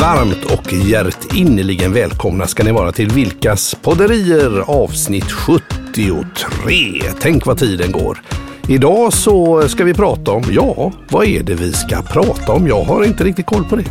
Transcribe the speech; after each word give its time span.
Varmt 0.00 0.44
och 0.44 0.72
hjärtinnerligen 0.72 1.92
välkomna 1.92 2.46
ska 2.46 2.64
ni 2.64 2.72
vara 2.72 2.92
till 2.92 3.08
Vilkas 3.08 3.76
podderier 3.82 4.60
avsnitt 4.66 5.32
73. 5.32 7.02
Tänk 7.20 7.46
vad 7.46 7.58
tiden 7.58 7.92
går. 7.92 8.22
Idag 8.68 9.12
så 9.12 9.68
ska 9.68 9.84
vi 9.84 9.94
prata 9.94 10.30
om, 10.30 10.42
ja, 10.50 10.92
vad 11.08 11.26
är 11.26 11.42
det 11.42 11.54
vi 11.54 11.72
ska 11.72 12.02
prata 12.02 12.52
om? 12.52 12.68
Jag 12.68 12.84
har 12.84 13.04
inte 13.04 13.24
riktigt 13.24 13.46
koll 13.46 13.64
på 13.64 13.76
det. 13.76 13.84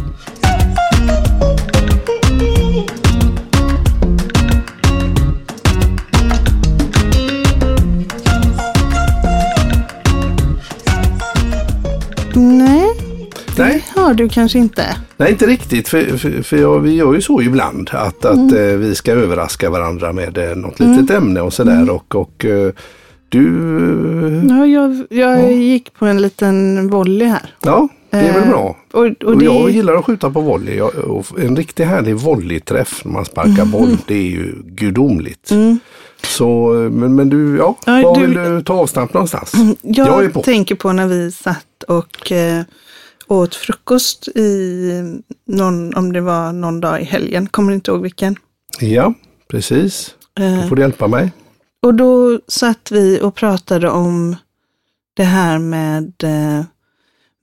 Har 14.14 14.18
du 14.18 14.30
kanske 14.30 14.60
inte. 14.60 14.96
nej 15.18 15.32
inte 15.32 15.46
riktigt. 15.46 15.88
För, 15.90 16.18
för, 16.18 16.42
för 16.44 16.58
jag, 16.58 16.80
vi 16.80 16.94
gör 16.96 17.14
ju 17.14 17.22
så 17.22 17.42
ibland 17.42 17.90
att, 17.94 18.26
att 18.26 18.52
eh, 18.52 18.60
vi 18.64 18.96
ska 18.96 19.12
överraska 19.12 19.70
varandra 19.70 20.14
med 20.14 20.38
eh, 20.38 20.56
något 20.56 20.80
litet 20.80 21.10
ämne 21.18 21.42
och 21.42 21.54
sådär. 21.54 21.90
Och, 21.90 22.16
och 22.16 22.46
eh, 22.46 22.72
du, 23.30 24.46
Ja, 24.50 24.66
jag 24.66 25.06
jag 25.10 25.54
gick 25.54 25.94
på 25.94 26.06
en 26.06 26.22
liten 26.22 26.88
volley 26.90 27.28
här. 27.28 27.56
ja, 27.64 27.88
det 28.10 28.18
är 28.18 28.34
väl 28.34 28.44
Eh, 28.44 28.50
bra. 28.50 28.78
Och, 28.92 29.06
och 29.06 29.24
Och 29.24 29.38
det, 29.38 29.46
jag 29.46 29.70
gillar 29.70 29.94
att 29.96 30.06
skjuta 30.06 30.30
på 30.30 30.42
volley. 30.42 30.76
Jag, 30.78 30.92
en 31.38 31.56
riktigt 31.56 31.86
härlig 31.88 32.16
volleyträff 32.16 33.02
när 33.06 33.12
man 33.12 33.26
sparkar 33.26 33.66
boll, 33.66 33.98
det 34.08 34.16
är 34.16 34.30
ju 34.30 34.54
gudomligt. 34.66 35.52
Så, 36.24 36.68
men, 36.92 37.16
men 37.16 37.30
du, 37.30 37.58
ja, 37.58 37.78
Ja, 37.86 37.92
var 38.02 38.16
du- 38.20 38.26
vill 38.26 38.34
du 38.34 38.62
ta 38.64 38.74
avstamp 38.74 39.14
någonstans? 39.14 39.54
jag, 39.82 40.24
jag 40.24 40.34
på. 40.34 40.42
tänker 40.42 40.76
på 40.76 40.92
när 40.92 41.08
vi 41.08 41.32
satt 41.32 41.84
och 41.88 42.32
eh, 42.32 42.62
åt 43.28 43.56
frukost 43.56 44.28
i 44.28 44.92
någon, 45.48 45.94
om 45.96 46.14
det 46.14 46.22
var 46.22 46.54
någon 46.54 46.80
dag 46.82 47.02
i 47.02 47.04
helgen, 47.04 47.48
kommer 47.48 47.74
inte 47.74 47.92
ihåg 47.92 48.02
vilken. 48.02 48.36
Ja, 48.80 49.14
precis. 49.50 50.16
Då 50.34 50.44
Eh, 50.44 50.68
får 50.70 50.76
du 50.76 50.82
hjälpa 50.82 51.08
mig. 51.08 51.32
och 51.82 51.94
då 51.94 52.40
satt 52.48 52.92
vi 52.92 53.20
och 53.22 53.36
pratade 53.36 53.90
om 53.90 54.36
det 55.16 55.24
här 55.24 55.60
med 55.60 56.14
eh, 56.24 56.66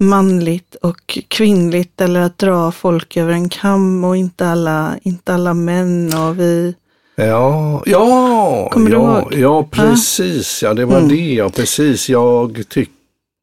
manligt 0.03 0.75
och 0.75 1.19
kvinnligt 1.28 2.00
eller 2.00 2.20
att 2.20 2.39
dra 2.39 2.72
folk 2.72 3.17
över 3.17 3.33
en 3.33 3.48
kam 3.48 4.05
och 4.05 4.17
inte 4.17 4.47
alla, 4.48 4.98
inte 5.03 5.34
alla 5.34 5.55
män 5.55 6.15
och 6.15 6.39
vi 6.41 6.75
Ja, 7.17 7.83
ja, 7.87 8.69
Kommer 8.72 8.91
ja, 8.91 9.28
ja 9.33 9.69
precis. 9.70 10.62
Ja, 10.62 10.75
det 10.75 10.84
var 10.84 10.97
Mm. 10.98 11.09
det. 11.09 11.33
Ja, 11.34 11.50
precis. 11.50 12.09
Jag 12.09 12.65
tycker 12.69 12.92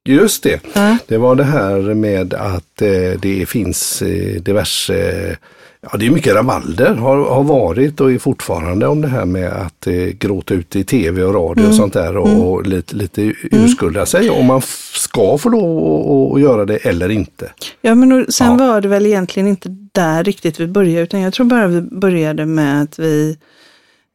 Just 0.08 0.44
det. 0.44 0.62
Ja. 0.74 0.98
Det 1.08 1.18
var 1.18 1.36
det 1.36 1.44
här 1.44 1.94
med 1.94 2.34
att 2.34 2.82
eh, 2.82 3.20
det 3.22 3.50
finns 3.50 4.02
eh, 4.02 4.42
diverse, 4.42 5.38
ja 5.82 5.98
det 5.98 6.06
är 6.06 6.12
mycket 6.12 6.36
rabalder 6.36 6.94
har, 6.96 7.18
har 7.18 7.44
varit 7.44 8.02
och 8.02 8.12
är 8.12 8.20
fortfarande 8.20 8.88
om 8.88 9.02
det 9.02 9.08
här 9.08 9.26
med 9.26 9.50
att 9.52 9.88
eh, 9.88 9.94
gråta 9.94 10.54
ut 10.54 10.76
i 10.76 10.84
tv 10.84 11.24
och 11.24 11.34
radio 11.34 11.58
Mm. 11.60 11.70
och 11.70 11.76
sånt 11.76 11.94
där 11.94 12.18
och, 12.18 12.48
och 12.54 12.66
lite, 12.68 12.96
lite 12.96 13.34
urskulda 13.52 14.06
sig 14.06 14.30
om 14.30 14.46
man 14.46 14.62
ska 14.94 15.38
få 15.38 15.50
lov 15.50 16.36
att 16.36 16.42
göra 16.42 16.66
det 16.66 16.78
eller 16.78 17.10
inte. 17.10 17.52
Ja, 17.82 17.96
men 17.96 18.12
och 18.12 18.34
sen 18.34 18.48
Ja. 18.48 18.68
var 18.68 18.82
det 18.82 18.88
väl 18.88 19.06
egentligen 19.06 19.48
inte 19.48 19.70
där 19.92 20.24
riktigt 20.24 20.60
vi 20.60 20.68
började, 20.68 21.02
utan 21.02 21.20
jag 21.22 21.34
tror 21.34 21.46
bara 21.46 21.68
vi 21.68 21.82
började 21.82 22.46
med 22.46 22.82
att 22.84 23.00
vi, 23.00 23.38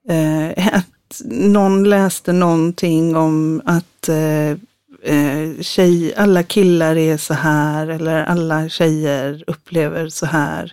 eh, 0.09 0.67
att 0.77 1.21
någon 1.31 1.85
läste 1.85 2.33
någonting 2.33 3.17
om 3.17 3.63
att 3.65 4.09
eh, 4.09 4.59
eh, 5.05 5.61
tjej, 5.63 6.15
alla 6.17 6.43
killar 6.43 6.97
är 6.97 7.17
så 7.17 7.35
här, 7.35 7.87
eller 7.89 8.25
alla 8.25 8.69
tjejer 8.69 9.45
upplever 9.47 10.09
så 10.09 10.27
här. 10.27 10.73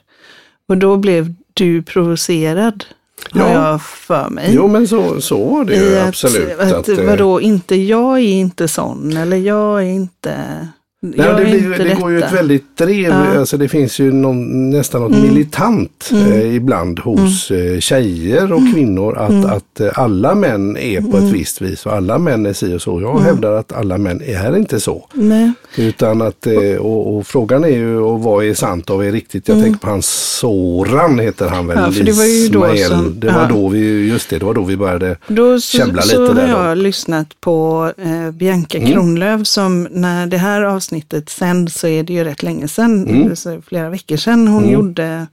Och 0.67 0.77
då 0.77 0.97
blev 0.97 1.33
du 1.53 1.81
provocerad, 1.83 2.85
har 3.31 3.41
Ja. 3.41 3.53
jag 3.71 3.81
för 3.81 4.29
mig. 4.29 4.49
Jo 4.55 4.67
men 4.67 4.87
så, 4.87 5.21
så 5.21 5.45
var 5.49 5.65
det 5.65 5.75
ju 5.75 5.81
I 5.83 5.99
att, 5.99 6.07
absolut. 6.07 6.59
Att, 6.59 6.89
eh, 6.89 7.05
vadå, 7.05 7.41
inte 7.41 7.75
jag 7.75 8.17
är 8.19 8.23
inte 8.23 8.67
sån, 8.67 9.17
eller 9.17 9.37
jag 9.37 9.79
är 9.79 9.85
inte, 9.87 10.67
Nej, 11.01 11.27
det, 11.37 11.43
blir, 11.45 11.83
det 11.89 11.95
går 12.01 12.11
ju 12.11 12.19
ett 12.21 12.33
väldigt 12.33 12.77
drev, 12.77 12.99
Ja. 13.09 13.25
Mm. 13.25 13.39
alltså 13.39 13.57
det 13.57 13.69
finns 13.69 13.99
ju 13.99 14.11
någon, 14.11 14.69
nästan 14.69 15.01
något 15.01 15.11
militant 15.23 16.09
eh, 16.13 16.55
ibland 16.55 16.99
hos 16.99 17.51
eh, 17.51 17.79
tjejer 17.79 18.53
och 18.53 18.61
kvinnor 18.73 19.17
att, 19.17 19.29
Mm. 19.29 19.45
att 19.45 19.79
eh, 19.79 19.89
alla 19.99 20.35
män 20.35 20.77
är 20.77 21.01
på 21.01 21.17
ett 21.17 21.23
visst 21.33 21.61
vis 21.61 21.85
och 21.85 21.93
alla 21.93 22.17
män 22.17 22.45
är 22.45 22.53
si 22.53 22.75
och 22.75 22.81
så. 22.81 22.97
Mm. 22.97 23.03
Jag 23.09 23.19
hävdar 23.19 23.51
att 23.51 23.73
alla 23.73 23.97
män 23.97 24.21
är 24.25 24.57
inte 24.57 24.79
så. 24.79 25.07
Nej. 25.13 25.51
Utan 25.77 26.21
att, 26.21 26.47
eh, 26.47 26.75
och, 26.79 27.17
och 27.17 27.27
frågan 27.27 27.63
är 27.63 27.67
ju 27.69 27.97
och 27.97 28.19
vad 28.23 28.45
är 28.45 28.53
sant 28.53 28.89
och 28.89 28.97
vad 28.97 29.05
är 29.07 29.11
riktigt. 29.11 29.47
Jag 29.47 29.63
tänker 29.63 29.79
på 29.79 29.87
hans 29.89 30.07
Soran 30.39 31.19
heter 31.19 31.47
han 31.49 31.67
väl? 31.67 31.77
Mm. 31.77 31.89
Ja, 31.91 31.97
för 31.97 32.03
det 32.03 32.11
var 32.11 32.25
ju 32.25 32.47
då 32.47 32.75
som- 32.87 33.19
det 33.19 33.27
var 33.27 33.41
ja. 33.41 33.47
då 33.49 33.67
vi, 33.67 34.07
just 34.09 34.29
det, 34.29 34.39
det 34.39 34.45
var 34.45 34.53
då 34.53 34.63
vi 34.63 34.77
började. 34.77 35.17
Då 35.27 35.59
så, 35.59 35.77
Käbbla 35.77 36.01
så 36.01 36.21
lite 36.21 36.33
har 36.41 36.47
där 36.47 36.53
då. 36.57 36.63
jag 36.69 36.77
lyssnat 36.77 37.27
på 37.41 37.91
eh, 37.97 38.31
Bianca 38.31 38.77
Mm. 38.77 38.91
Kronlöf 38.91 39.47
som 39.47 39.87
när 39.91 40.27
det 40.27 40.37
här 40.37 40.61
avsnittet 40.61 40.88
sänds 41.29 41.75
så 41.79 41.87
är 41.87 42.03
det 42.03 42.13
ju 42.13 42.23
rätt 42.23 42.43
länge 42.43 42.67
sedan, 42.67 43.07
Mm. 43.07 43.35
så 43.35 43.61
flera 43.61 43.89
veckor 43.89 44.17
sedan 44.17 44.47
hon 44.47 44.69
gjorde, 44.69 45.27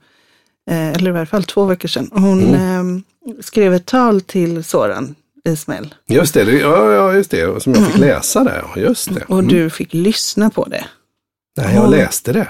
eh, 0.69 0.87
eller 0.89 1.09
i 1.09 1.13
varje 1.13 1.25
fall 1.25 1.43
två 1.43 1.65
veckor 1.65 1.87
sedan, 1.87 2.09
hon 2.13 2.43
Mm. 2.55 3.03
eh, 3.27 3.33
skrev 3.41 3.73
ett 3.73 3.85
tal 3.85 4.21
till 4.21 4.63
Soran 4.63 5.15
Ismail 5.49 5.95
Just 6.07 6.33
det, 6.33 6.43
ja, 6.43 6.91
ja, 6.93 7.13
just 7.13 7.31
det, 7.31 7.63
som 7.63 7.73
jag 7.73 7.87
fick 7.87 7.97
läsa 7.97 8.43
där. 8.43 8.63
ja, 8.75 8.81
Just 8.81 9.13
det. 9.15 9.21
och 9.27 9.39
Mm. 9.39 9.51
du 9.51 9.69
fick 9.69 9.93
lyssna 9.93 10.49
på 10.49 10.65
det. 10.65 10.85
Nej, 11.57 11.75
jag 11.75 11.81
hon- 11.81 11.91
läste 11.91 12.33
det. 12.33 12.47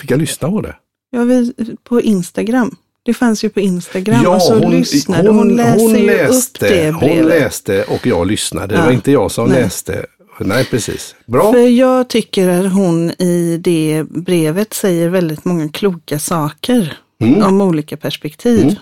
Fick 0.00 0.10
jag 0.10 0.20
lyssna 0.20 0.48
på 0.50 0.60
det? 0.60 0.76
Ja, 1.10 1.24
vi, 1.24 1.52
på 1.84 2.00
Instagram. 2.00 2.76
Det 3.02 3.14
fanns 3.14 3.44
ju 3.44 3.48
på 3.50 3.60
Instagram 3.60 4.26
och 4.26 4.42
så 4.42 4.58
hon, 4.58 4.70
lyssnade 4.72 5.30
hon. 5.30 5.56
läser 5.56 5.96
ju 5.98 6.28
upp 6.28 6.60
det 6.60 6.90
hon 6.90 7.00
brevet. 7.00 7.26
läste 7.26 7.82
och 7.84 8.06
jag 8.06 8.26
lyssnade. 8.26 8.66
Det 8.74 8.80
Ja. 8.80 8.84
var 8.84 8.92
inte 8.92 9.12
jag 9.12 9.30
som 9.30 9.48
Nej. 9.48 9.62
läste. 9.62 10.06
Nej, 10.40 10.64
precis. 10.64 11.14
Bra. 11.26 11.52
För 11.52 11.58
jag 11.68 12.08
tycker 12.08 12.48
att 12.48 12.72
hon 12.72 13.10
i 13.10 13.60
det 13.64 14.04
brevet 14.08 14.74
säger 14.74 15.08
väldigt 15.08 15.44
många 15.44 15.68
kloka 15.68 16.18
saker 16.18 16.98
Mm. 17.22 17.42
om 17.42 17.60
olika 17.60 17.96
perspektiv. 17.96 18.76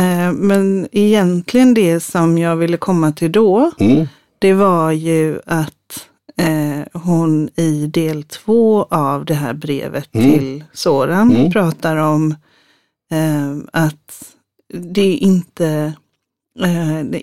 Eh, 0.00 0.32
Men 0.32 0.88
egentligen 0.92 1.74
det 1.74 2.00
som 2.00 2.38
jag 2.38 2.56
ville 2.56 2.76
komma 2.76 3.12
till 3.12 3.32
då, 3.32 3.70
Mm. 3.78 4.06
det 4.38 4.52
var 4.52 4.92
ju 4.92 5.40
att 5.46 6.06
eh, 6.36 7.00
hon 7.00 7.48
i 7.56 7.86
del 7.86 8.22
två 8.22 8.82
av 8.90 9.24
det 9.24 9.34
här 9.34 9.52
brevet 9.54 10.08
Mm. 10.14 10.30
till 10.32 10.64
Soran 10.72 11.30
Mm. 11.36 11.52
pratar 11.52 11.96
om 11.96 12.34
eh, 13.12 13.56
att 13.72 14.34
det 14.74 15.02
är 15.02 15.16
inte, 15.16 15.92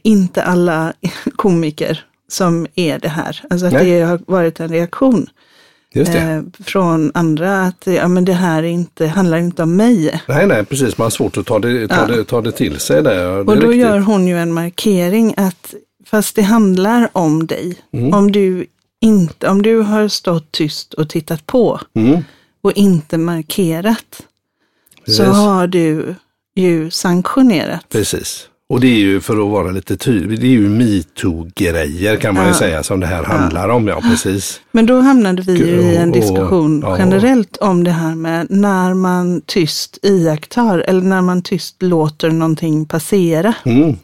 inte 0.03 0.43
alla 0.43 0.93
komiker 1.35 2.05
som 2.31 2.67
är 2.75 2.99
det 2.99 3.09
här. 3.09 3.41
Alltså 3.49 3.65
att 3.67 3.73
Nej. 3.73 3.85
det 3.85 4.01
har 4.01 4.19
varit 4.27 4.59
en 4.59 4.69
reaktion 4.69 5.29
eh, 5.95 6.41
från 6.65 7.11
andra 7.13 7.61
att 7.65 7.83
ja, 7.87 8.07
men 8.07 8.25
det 8.25 8.33
här 8.33 8.63
är 8.63 8.67
inte, 8.67 9.07
handlar 9.07 9.37
inte 9.37 9.63
om 9.63 9.75
mig. 9.75 10.21
Nej, 10.27 10.47
nej, 10.47 10.65
precis. 10.65 10.97
Man 10.97 11.05
har 11.05 11.09
svårt 11.09 11.37
att 11.37 11.45
ta 11.45 11.59
det, 11.59 11.87
ta 11.87 11.95
Ja. 11.95 12.15
det, 12.15 12.23
ta 12.23 12.41
det 12.41 12.51
till 12.51 12.79
sig 12.79 13.03
där. 13.03 13.27
Och 13.29 13.45
då 13.45 13.53
riktigt. 13.53 13.75
gör 13.75 13.99
hon 13.99 14.27
ju 14.27 14.37
en 14.39 14.53
markering 14.53 15.33
att 15.37 15.73
fast 16.05 16.35
det 16.35 16.41
handlar 16.41 17.09
om 17.11 17.47
dig, 17.47 17.75
Mm. 17.93 18.13
om, 18.13 18.31
du 18.31 18.65
inte, 19.01 19.47
om 19.49 19.61
du 19.61 19.79
har 19.79 20.07
stått 20.07 20.51
tyst 20.51 20.93
och 20.93 21.09
tittat 21.09 21.45
på 21.45 21.79
Mm. 21.95 22.23
och 22.61 22.71
inte 22.73 23.17
markerat 23.17 24.21
så 25.05 25.23
Precis. 25.23 25.27
har 25.27 25.67
du 25.67 26.15
ju 26.55 26.89
sanktionerat. 26.91 27.85
Precis. 27.89 28.47
Och 28.69 28.79
det 28.79 28.87
är 28.87 28.99
ju 28.99 29.19
för 29.21 29.33
att 29.45 29.51
vara 29.51 29.71
lite 29.71 29.97
tydlig, 29.97 30.39
det 30.39 30.45
är 30.47 30.51
ju 30.51 30.69
metoo-grejer 30.69 32.15
kan 32.17 32.33
man 32.35 32.43
ju 32.43 32.49
Ja. 32.49 32.55
säga 32.55 32.83
som 32.83 32.99
det 32.99 33.07
här 33.07 33.23
handlar 33.23 33.69
om. 33.69 33.87
Ja, 33.87 34.01
precis. 34.01 34.61
Men 34.71 34.85
då 34.85 34.99
hamnade 35.01 35.41
vi 35.41 35.57
ju 35.57 35.65
i 35.65 35.95
en 35.95 36.09
Och- 36.09 36.15
diskussion 36.15 36.81
ja. 36.85 36.97
generellt 36.97 37.57
om 37.57 37.83
det 37.83 37.91
här 37.91 38.15
med 38.15 38.47
när 38.49 38.93
man 38.93 39.41
tyst 39.45 39.97
iakttar 40.01 40.79
eller 40.79 41.01
när 41.01 41.21
man 41.21 41.41
tyst 41.41 41.81
låter 41.83 42.29
någonting 42.31 42.85
passera. 42.85 43.53
Mm. 43.65 43.95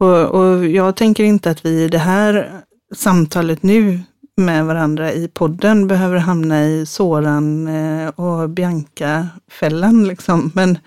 Och, 0.00 0.24
och 0.24 0.66
jag 0.66 0.96
tänker 0.96 1.24
inte 1.24 1.50
att 1.50 1.64
vi 1.64 1.82
i 1.82 1.88
det 1.88 1.98
här 1.98 2.50
samtalet 2.94 3.62
nu 3.62 4.00
med 4.36 4.64
varandra 4.66 5.12
i 5.12 5.28
podden 5.28 5.86
behöver 5.86 6.16
hamna 6.16 6.64
i 6.64 6.86
Soran 6.86 7.66
eh, 7.68 8.08
och 8.08 8.50
Bianca-fällan. 8.50 10.08
Liksom. 10.08 10.50
Men, 10.54 10.78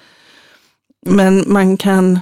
men 1.09 1.44
man 1.47 1.77
kan, 1.77 2.19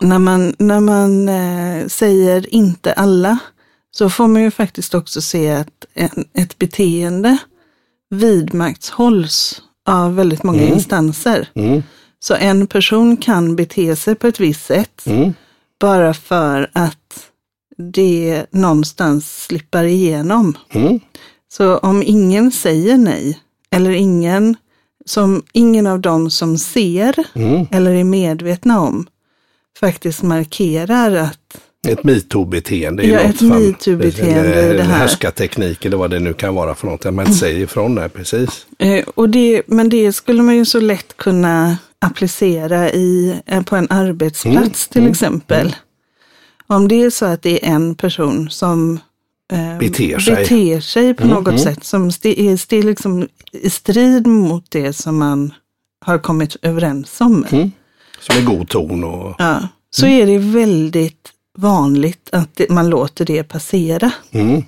när 0.00 0.18
man, 0.18 0.54
när 0.58 0.80
man 0.80 1.28
eh, 1.28 1.86
säger 1.88 2.54
inte 2.54 2.92
alla, 2.92 3.38
så 3.90 4.10
får 4.10 4.28
man 4.28 4.42
ju 4.42 4.50
faktiskt 4.50 4.94
också 4.94 5.20
se 5.20 5.50
att 5.50 5.84
en, 5.94 6.24
ett 6.34 6.58
beteende 6.58 7.38
vidmakthålls 8.10 9.62
av 9.88 10.14
väldigt 10.16 10.42
många 10.42 10.62
Mm. 10.62 10.74
instanser. 10.74 11.48
Mm. 11.54 11.82
Så 12.20 12.34
en 12.34 12.66
person 12.66 13.16
kan 13.16 13.56
bete 13.56 13.96
sig 13.96 14.14
på 14.14 14.26
ett 14.26 14.40
visst 14.40 14.66
sätt 14.66 15.02
Mm. 15.06 15.32
bara 15.80 16.14
för 16.14 16.70
att 16.72 17.28
det 17.76 18.46
någonstans 18.50 19.44
slippar 19.44 19.84
igenom. 19.84 20.58
Mm. 20.70 21.00
Så 21.52 21.76
om 21.78 22.02
ingen 22.02 22.50
säger 22.52 22.96
nej, 22.96 23.38
eller 23.70 23.90
ingen 23.90 24.56
som 25.06 25.42
ingen 25.52 25.86
av 25.86 26.00
dem 26.00 26.30
som 26.30 26.58
ser 26.58 27.14
Mm. 27.34 27.66
eller 27.70 27.90
är 27.94 28.04
medvetna 28.04 28.80
om 28.80 29.06
faktiskt 29.80 30.22
markerar 30.22 31.14
att 31.14 31.38
Ett 31.88 32.04
metoo-beteende. 32.04 33.02
Ja, 33.06 33.18
ett 33.20 33.40
metoo-beteende, 33.40 34.72
det 34.72 34.82
här. 34.82 34.98
Härskarteknik 34.98 35.84
eller 35.84 35.96
vad 35.96 36.10
det 36.10 36.20
nu 36.20 36.32
kan 36.34 36.54
vara 36.54 36.74
för 36.74 36.86
något. 36.86 37.06
Att 37.06 37.14
man 37.14 37.26
inte 37.26 37.38
säger 37.38 37.60
ifrån 37.60 37.94
det, 37.94 38.08
precis. 38.08 38.66
Eh, 38.78 39.04
och 39.14 39.28
det, 39.28 39.62
men 39.66 39.88
det 39.88 40.12
skulle 40.12 40.42
man 40.42 40.56
ju 40.56 40.64
så 40.64 40.80
lätt 40.80 41.16
kunna 41.16 41.76
applicera 41.98 42.90
i, 42.90 43.40
eh, 43.46 43.62
på 43.62 43.76
en 43.76 43.86
arbetsplats 43.90 44.56
Mm, 44.56 44.92
till 44.92 45.00
mm, 45.02 45.10
exempel. 45.10 45.76
Om 46.66 46.88
det 46.88 47.02
är 47.02 47.10
så 47.10 47.26
att 47.26 47.42
det 47.42 47.66
är 47.66 47.70
en 47.74 47.94
person 47.94 48.50
som 48.50 48.98
eh, 49.52 49.78
Beter 49.78 50.18
sig. 50.18 50.34
beter 50.34 50.80
sig 50.80 51.14
på 51.14 51.22
Mm, 51.22 51.34
något 51.34 51.48
mm. 51.48 51.58
sätt 51.58 51.84
som 51.84 52.06
är 52.06 52.82
liksom 52.82 53.28
i 53.52 53.70
strid 53.70 54.26
mot 54.26 54.70
det 54.70 54.92
som 54.92 55.18
man 55.18 55.52
har 56.04 56.18
kommit 56.18 56.56
överens 56.62 57.20
om. 57.20 57.46
Mm. 58.30 58.44
Som 58.44 58.52
är 58.52 58.56
god 58.56 58.68
ton 58.68 59.04
och... 59.04 59.34
Ja, 59.38 59.68
så 59.90 60.06
är 60.06 60.26
det 60.26 60.38
väldigt 60.38 61.32
vanligt 61.58 62.28
att 62.32 62.60
man 62.68 62.90
låter 62.90 63.24
det 63.24 63.44
passera. 63.44 64.12
Mm. 64.30 64.62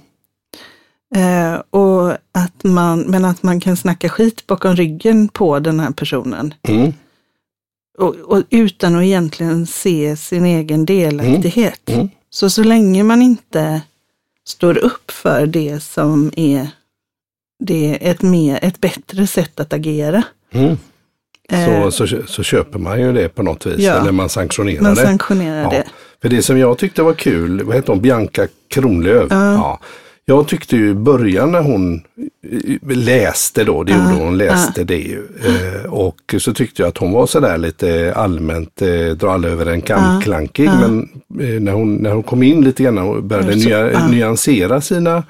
Eh, 1.14 1.62
och 1.70 2.10
att 2.32 2.64
man, 2.64 3.00
men 3.00 3.24
att 3.24 3.42
man 3.42 3.60
kan 3.60 3.76
snacka 3.76 4.08
skit 4.08 4.46
bakom 4.46 4.76
ryggen 4.76 5.28
på 5.28 5.58
den 5.58 5.80
här 5.80 5.90
personen. 5.90 6.54
Mm. 6.68 6.92
Och, 7.98 8.14
och 8.14 8.42
utan 8.50 8.96
att 8.96 9.02
egentligen 9.02 9.66
se 9.66 10.16
sin 10.16 10.46
egen 10.46 10.86
delaktighet. 10.86 11.88
Mm. 11.88 12.08
Så 12.30 12.50
så 12.50 12.62
länge 12.62 13.02
man 13.02 13.22
inte 13.22 13.82
står 14.46 14.78
upp 14.78 15.10
för 15.10 15.46
det 15.46 15.80
som 15.80 16.32
är, 16.36 16.68
det 17.58 17.86
är 17.86 18.10
ett, 18.10 18.22
mer, 18.22 18.58
ett 18.62 18.80
bättre 18.80 19.26
sätt 19.26 19.60
att 19.60 19.72
agera. 19.72 20.22
Mm. 20.50 20.76
Eh, 21.48 21.88
Så, 21.88 22.06
så, 22.06 22.16
så 22.26 22.42
köper 22.42 22.78
man 22.78 23.00
ju 23.00 23.12
det 23.12 23.28
på 23.28 23.42
något 23.42 23.66
vis. 23.66 23.78
Ja. 23.78 23.92
Eller 24.00 24.12
man 24.12 24.28
sanktionerar 24.28 24.82
man 24.82 24.94
det. 24.94 25.00
sanktionerar 25.02 25.62
Ja. 25.62 25.70
det. 25.70 25.84
För 26.22 26.28
det 26.28 26.42
som 26.42 26.58
jag 26.58 26.78
tyckte 26.78 27.02
var 27.02 27.12
kul, 27.12 27.62
vad 27.64 27.76
heter 27.76 27.92
hon, 27.92 28.02
Bianca 28.02 28.46
Kronlöf. 28.70 29.26
Ja. 29.30 29.80
Jag 30.28 30.48
tyckte 30.48 30.76
ju 30.76 30.90
i 30.90 30.94
början 30.94 31.52
när 31.52 31.60
hon 31.62 31.94
eh, 32.52 32.96
läste 32.96 33.64
då, 33.64 33.82
det 33.82 33.92
gjorde 33.92 34.24
hon, 34.24 34.38
läste 34.38 34.84
det 34.84 34.96
ju. 34.98 35.22
Eh, 35.44 35.92
och 35.92 36.34
så 36.38 36.54
tyckte 36.54 36.82
jag 36.82 36.88
att 36.88 36.98
hon 36.98 37.12
var 37.12 37.26
sådär 37.26 37.58
lite 37.58 38.12
allmänt, 38.16 38.76
dra 39.16 39.30
alla 39.32 39.48
över 39.48 39.66
en 39.66 39.80
kam, 39.82 40.20
klankig. 40.20 40.70
Men 40.80 41.08
när, 41.64 41.72
hon, 41.72 41.94
när 41.94 42.10
hon 42.10 42.22
kom 42.22 42.42
in 42.42 42.64
lite 42.64 42.82
grann 42.82 42.98
och 42.98 43.22
började 43.22 43.52
Så- 43.60 43.68
nya, 43.68 44.08
nyansera 44.08 44.80
sina, 44.80 45.22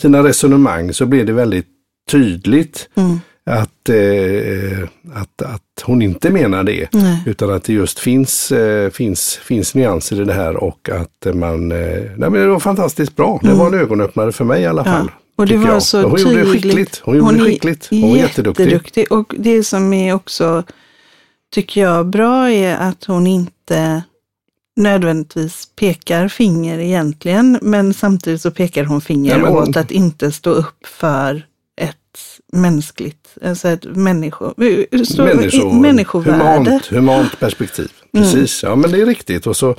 sina 0.00 0.22
resonemang 0.24 0.92
så 0.92 1.06
blev 1.06 1.26
det 1.26 1.32
väldigt 1.32 1.66
tydligt 2.10 2.88
Mm. 2.94 3.20
Att, 3.46 3.88
eh, 3.88 4.88
att, 5.14 5.42
att 5.42 5.82
hon 5.84 6.02
inte 6.02 6.30
menar 6.30 6.64
det. 6.64 6.88
Nej. 6.92 7.22
Utan 7.26 7.50
att 7.52 7.64
det 7.64 7.72
just 7.72 7.98
finns, 7.98 8.52
eh, 8.52 8.90
finns, 8.90 9.36
finns 9.36 9.74
nyanser 9.74 10.20
i 10.20 10.24
det 10.24 10.32
här 10.34 10.56
och 10.56 10.88
att 10.92 11.34
man, 11.34 11.72
eh, 11.72 11.78
nej 12.16 12.30
men 12.30 12.32
det 12.32 12.46
var 12.46 12.60
fantastiskt 12.60 13.16
bra. 13.16 13.40
Det 13.42 13.52
var 13.52 13.66
en 13.66 13.74
ögonöppnare 13.74 14.32
för 14.32 14.44
mig 14.44 14.62
i 14.62 14.66
alla 14.66 14.84
fall. 14.84 14.94
Mm. 15.00 15.06
Ja. 15.06 15.20
Och 15.36 15.46
det 15.46 15.56
var 15.56 15.68
jag. 15.68 15.82
så 15.82 16.02
hon 16.02 16.16
tydligt. 16.16 16.26
gjorde 16.36 16.44
det 16.44 16.52
skickligt. 16.52 17.00
Hon 17.04 17.16
gjorde 17.16 17.34
det 17.34 17.40
är 17.40 17.44
skickligt. 17.44 17.88
Hon 17.90 18.10
var 18.10 18.16
jätteduktig. 18.16 18.64
jätteduktig. 18.64 19.12
Och 19.12 19.34
det 19.38 19.64
som 19.64 19.92
är 19.92 20.14
också, 20.14 20.62
tycker 21.54 21.80
jag, 21.80 22.06
bra 22.06 22.50
är 22.50 22.76
att 22.76 23.04
hon 23.04 23.26
inte 23.26 24.02
nödvändigtvis 24.76 25.68
pekar 25.76 26.28
finger 26.28 26.78
egentligen, 26.78 27.58
men 27.62 27.94
samtidigt 27.94 28.40
så 28.40 28.50
pekar 28.50 28.84
hon 28.84 29.00
finger 29.00 29.38
Ja, 29.38 29.48
hon- 29.48 29.68
åt 29.68 29.76
att 29.76 29.90
inte 29.90 30.32
stå 30.32 30.50
upp 30.50 30.86
för 30.86 31.46
mänskligt, 32.54 33.28
alltså 33.44 33.68
ett 33.68 33.84
människo, 33.84 34.52
Människo, 34.56 35.72
människovärde. 35.72 36.44
humant, 36.64 36.86
humant 36.86 37.40
perspektiv. 37.40 37.88
Mm. 38.14 38.24
Precis, 38.24 38.62
ja 38.62 38.76
men 38.76 38.90
det 38.90 39.00
är 39.02 39.06
riktigt. 39.06 39.46
Och 39.46 39.56
så 39.56 39.74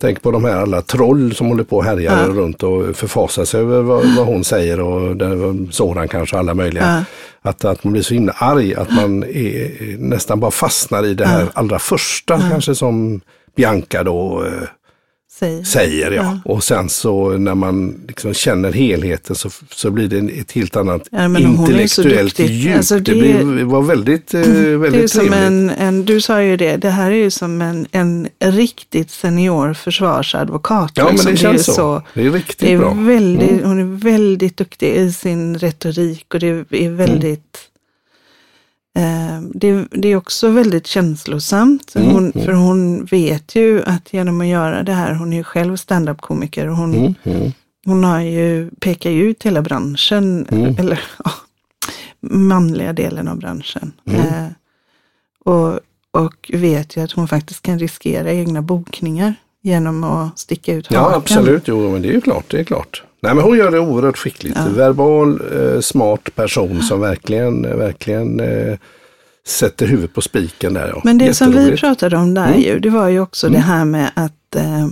tänker 0.00 0.22
på 0.22 0.30
de 0.30 0.44
här 0.44 0.56
alla 0.56 0.82
troll 0.82 1.34
som 1.34 1.46
håller 1.46 1.64
på 1.64 1.76
och 1.76 1.84
härjar 1.84 2.18
Ja. 2.18 2.26
runt 2.34 2.62
och 2.62 2.96
förfasar 2.96 3.44
sig 3.44 3.60
över 3.60 3.82
vad, 3.82 4.16
vad 4.16 4.26
hon 4.26 4.44
säger 4.44 4.80
och 4.80 5.16
sådan 5.70 6.08
kanske 6.08 6.38
alla 6.38 6.54
möjliga. 6.54 6.84
Ja. 7.42 7.50
Att, 7.50 7.64
att 7.64 7.84
man 7.84 7.92
blir 7.92 8.02
så 8.02 8.14
himla 8.14 8.32
arg 8.32 8.74
att 8.74 8.90
man 8.90 9.22
är, 9.24 9.70
nästan 9.98 10.40
bara 10.40 10.50
fastnar 10.50 11.06
i 11.06 11.14
det 11.14 11.26
här 11.26 11.46
allra 11.54 11.78
första 11.78 12.40
kanske 12.50 12.74
som 12.74 13.20
Bianca 13.56 14.02
då 14.04 14.44
eh, 15.40 15.48
Säg. 15.48 15.64
säger. 15.64 16.10
Ja. 16.10 16.22
Ja. 16.22 16.52
Och 16.52 16.64
sen 16.64 16.88
så 16.88 17.30
när 17.38 17.54
man 17.54 18.00
liksom 18.08 18.34
känner 18.34 18.72
helheten 18.72 19.36
så, 19.36 19.50
så 19.70 19.90
blir 19.90 20.08
det 20.08 20.18
ett 20.40 20.52
helt 20.52 20.76
annat 20.76 21.02
Ja, 21.10 21.28
men 21.28 21.44
hon 21.44 21.74
är 21.74 21.86
så 21.86 22.02
intellektuellt 22.02 22.38
djup. 22.50 22.76
Alltså, 22.76 22.98
det, 22.98 23.12
det- 23.14 23.20
blir, 23.44 23.64
var 23.64 23.82
väldigt, 23.82 24.34
eh, 24.34 24.40
Det 24.40 24.46
är 24.70 24.76
väldigt 24.76 25.10
som 25.10 25.20
trevligt. 25.20 25.38
en, 25.46 25.70
en, 25.70 26.04
du 26.04 26.20
sa 26.20 26.42
ju 26.42 26.56
det, 26.56 26.76
det 26.76 26.90
här 26.90 27.10
är 27.10 27.14
ju 27.16 27.30
som 27.30 27.62
en, 27.62 27.86
en 27.92 28.28
riktigt 28.40 29.10
senior 29.10 29.74
försvarsadvokat. 29.74 30.92
Ja, 30.94 31.04
men 31.04 31.12
liksom. 31.12 31.30
det 31.32 31.36
känns 31.38 31.68
är 31.68 31.72
så. 31.72 32.02
Det 32.14 32.26
är 32.26 32.30
riktigt 32.30 32.58
Det 32.58 32.72
är 32.72 32.78
bra. 32.78 32.90
Mm. 32.90 33.06
väldigt, 33.06 33.64
Hon 33.64 33.80
är 33.80 33.98
väldigt 34.04 34.56
duktig 34.56 34.94
i 34.94 35.12
sin 35.12 35.58
retorik 35.58 36.34
och 36.34 36.40
det 36.40 36.46
är 36.48 36.64
Mm. 36.72 36.96
väldigt 36.96 37.38
eh, 37.38 37.60
det, 39.54 39.86
det 39.90 40.08
är 40.08 40.16
också 40.16 40.48
väldigt 40.48 40.86
känslosamt. 40.86 41.92
Mm, 41.96 42.08
Hon, 42.10 42.32
För 42.32 42.52
hon 42.52 43.04
vet 43.04 43.54
ju 43.56 43.82
att 43.82 44.12
genom 44.12 44.40
att 44.40 44.46
göra 44.46 44.82
det 44.82 44.92
här, 44.92 45.14
hon 45.14 45.32
är 45.32 45.36
ju 45.36 45.44
själv 45.44 45.76
standup-komiker 45.76 46.68
och 46.68 46.76
hon, 46.76 46.94
Mm, 46.94 47.14
mm, 47.24 47.52
hon 47.86 48.04
har 48.04 48.20
ju, 48.20 48.70
pekar 48.80 49.10
ju 49.10 49.22
ut 49.30 49.42
hela 49.42 49.62
branschen, 49.62 50.46
Mm. 50.50 50.76
eller 50.78 51.00
ja, 51.24 51.30
manliga 52.20 52.92
delen 52.92 53.28
av 53.28 53.38
branschen. 53.38 53.92
Mm. 54.06 54.20
Eh, 54.20 54.48
och, 55.44 55.80
och 56.10 56.50
vet 56.54 56.96
ju 56.96 57.00
att 57.04 57.12
hon 57.12 57.28
faktiskt 57.28 57.62
kan 57.62 57.78
riskera 57.78 58.32
egna 58.32 58.62
bokningar 58.62 59.34
genom 59.62 60.04
att 60.04 60.38
sticka 60.38 60.74
ut 60.74 60.86
hakan. 60.86 61.10
Ja, 61.10 61.16
absolut. 61.16 61.62
Jo, 61.68 61.92
men 61.92 62.02
det 62.02 62.08
är 62.08 62.12
ju 62.12 62.20
klart. 62.20 62.44
Det 62.50 62.60
är 62.60 62.64
klart. 62.64 63.02
Nej, 63.22 63.34
men 63.34 63.44
hon 63.44 63.58
gör 63.58 63.70
det 63.70 63.78
oerhört 63.78 64.18
skickligt. 64.18 64.56
Ja. 64.56 64.68
Verbal, 64.68 65.40
eh, 65.52 65.80
smart 65.80 66.34
person 66.34 66.82
som 66.82 67.00
verkligen, 67.00 67.62
verkligen 67.78 68.40
eh, 68.40 68.78
sätter 69.46 69.86
huvudet 69.86 70.14
på 70.14 70.20
spiken 70.22 70.74
där. 70.74 70.88
Ja. 70.88 71.00
Men 71.04 71.18
det 71.18 71.34
som 71.34 71.52
vi 71.52 71.76
pratade 71.76 72.16
om 72.16 72.34
där 72.34 72.48
Mm. 72.48 72.60
ju, 72.60 72.78
det 72.78 72.90
var 72.90 73.08
ju 73.08 73.20
också 73.20 73.48
det 73.48 73.58
här 73.58 73.84
med 73.84 74.10
att, 74.14 74.56
eh, 74.56 74.86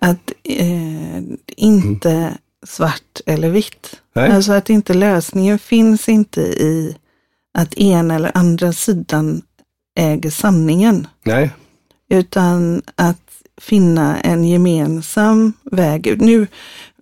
att 0.00 0.32
eh, 0.44 1.22
inte 1.56 2.32
svart 2.66 3.20
eller 3.26 3.50
vitt. 3.50 4.00
Nej. 4.14 4.30
Alltså 4.30 4.52
att 4.52 4.70
inte 4.70 4.94
lösningen 4.94 5.58
finns 5.58 6.08
inte 6.08 6.40
i 6.40 6.96
att 7.58 7.74
ena 7.74 8.14
eller 8.14 8.30
andra 8.34 8.72
sidan 8.72 9.42
äger 9.98 10.30
sanningen. 10.30 11.06
Nej, 11.24 11.50
utan 12.10 12.82
att 12.94 13.27
finna 13.60 14.20
en 14.20 14.44
gemensam 14.44 15.52
väg 15.64 16.06
ut. 16.06 16.20
Nu, 16.20 16.46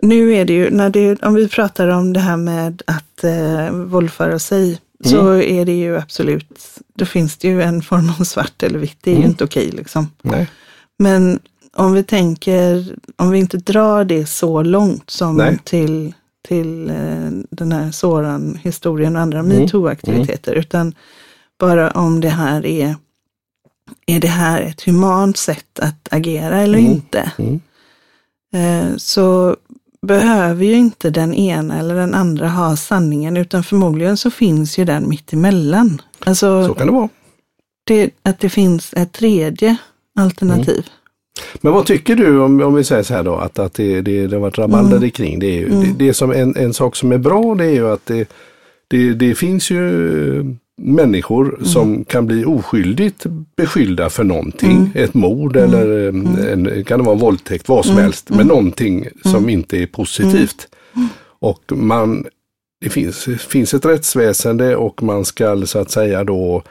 nu 0.03 0.35
är 0.35 0.45
det 0.45 0.53
ju, 0.53 0.71
när 0.71 0.91
det, 0.91 1.23
om 1.23 1.35
vi 1.35 1.49
pratar 1.49 1.89
om 1.89 2.13
det 2.13 2.21
här 2.21 2.37
med 2.37 2.83
att 2.87 3.25
eh, 3.25 3.71
våldföra 3.71 4.39
sig, 4.39 4.81
så 5.05 5.35
är 5.35 5.65
det 5.65 5.73
ju 5.79 5.97
absolut, 5.99 6.47
då 6.95 7.05
finns 7.07 7.37
det 7.37 7.49
ju 7.49 7.63
en 7.63 7.83
form 7.83 8.13
av 8.21 8.25
svart 8.25 8.63
eller 8.63 8.79
vitt, 8.79 8.99
det 9.01 9.11
är 9.11 9.15
ju 9.15 9.19
Mm. 9.19 9.31
inte 9.31 9.45
okej 9.45 9.71
liksom. 9.71 10.11
nej. 10.23 10.51
Men 10.99 11.39
om 11.75 11.93
vi 11.93 12.03
tänker, 12.03 12.95
om 13.17 13.31
vi 13.31 13.39
inte 13.39 13.57
drar 13.57 14.05
det 14.05 14.27
så 14.27 14.63
långt 14.63 15.11
som 15.11 15.37
Nej. 15.37 15.59
till, 15.65 16.15
till 16.49 16.91
eh, 16.91 17.31
den 17.51 17.73
här 17.73 17.91
Soran-historien 17.91 19.17
och 19.17 19.23
andra 19.23 19.39
Mm. 19.39 19.53
metoo-aktiviteter, 19.63 20.53
utan 20.55 20.95
bara 21.59 21.91
om 21.91 22.21
det 22.21 22.29
här 22.29 22.67
är, 22.67 22.97
är 24.07 24.21
det 24.21 24.28
här 24.28 24.62
ett 24.62 24.83
humant 24.83 25.37
sätt 25.37 25.78
att 25.78 26.09
agera 26.11 26.61
eller 26.61 26.78
Mm. 26.78 26.90
inte? 26.93 27.33
Mm. 27.38 27.61
Eh, 28.55 28.97
så 28.97 29.57
behöver 30.07 30.64
ju 30.64 30.73
inte 30.75 31.11
den 31.11 31.35
ena 31.35 31.78
eller 31.78 31.95
den 31.95 32.14
andra 32.14 32.49
ha 32.49 32.76
sanningen, 32.76 33.37
utan 33.37 33.64
förmodligen 33.64 34.16
så 34.16 34.31
finns 34.31 34.78
ju 34.78 34.85
den 34.85 35.09
mitt 35.09 35.33
emellan. 35.33 36.02
Alltså 36.19 36.66
Så 36.66 36.75
kan 36.75 36.87
det 36.87 36.93
vara. 36.93 37.09
det, 37.87 38.11
att 38.23 38.38
det 38.38 38.49
finns 38.49 38.93
ett 38.97 39.12
tredje 39.12 39.76
alternativ. 40.19 40.87
Men 41.61 41.73
vad 41.73 41.87
tycker 41.87 42.16
du 42.16 42.40
om, 42.40 42.61
om 42.61 42.75
vi 42.75 42.85
säger 42.85 43.02
så 43.02 43.14
här 43.14 43.23
då 43.23 43.35
att, 43.37 43.59
att 43.59 43.75
det, 43.75 44.00
det, 44.00 44.26
det 44.26 44.37
har 44.37 44.40
varit 44.40 44.59
rabalder 44.59 44.97
Mm. 44.97 45.11
kring. 45.11 45.38
Det, 45.38 45.47
är 45.47 45.59
ju, 45.61 45.69
det, 45.69 45.93
det 46.05 46.14
som 46.14 46.33
en, 46.33 46.57
en 46.57 46.75
sak 46.75 46.97
som 46.97 47.12
är 47.12 47.19
bra 47.19 47.55
det 47.55 47.64
är 47.64 47.71
ju 47.71 47.93
att 47.93 48.07
det, 48.07 48.28
det, 48.88 49.12
det 49.14 49.35
finns 49.35 49.71
ju 49.71 50.57
människor 50.83 51.49
Mm. 51.54 51.64
som 51.64 52.04
kan 52.04 52.26
bli 52.26 52.45
oskyldigt 52.45 53.26
beskyllda 53.56 54.11
för 54.11 54.25
någonting. 54.25 54.71
Mm. 54.76 54.90
Ett 54.95 55.14
mord 55.14 55.56
eller 55.56 56.09
en, 56.09 56.26
en, 56.26 56.85
kan 56.85 56.99
det 56.99 57.04
vara 57.04 57.14
en 57.14 57.21
våldtäkt, 57.21 57.68
vad 57.68 57.85
som 57.85 57.92
Mm. 57.92 58.04
helst. 58.04 58.30
Men 58.30 58.47
någonting 58.47 59.06
som 59.25 59.49
inte 59.49 59.83
är 59.83 59.87
positivt. 59.87 60.68
Mm. 60.97 61.09
Och 61.38 61.62
man, 61.73 62.25
det 62.80 62.90
finns, 62.90 63.28
finns 63.49 63.75
ett 63.75 63.85
rättsväsende 63.85 64.76
och 64.76 65.02
man 65.02 65.25
ska 65.25 65.66
så 65.66 65.78
att 65.78 65.90
säga 65.90 66.25
då 66.25 66.62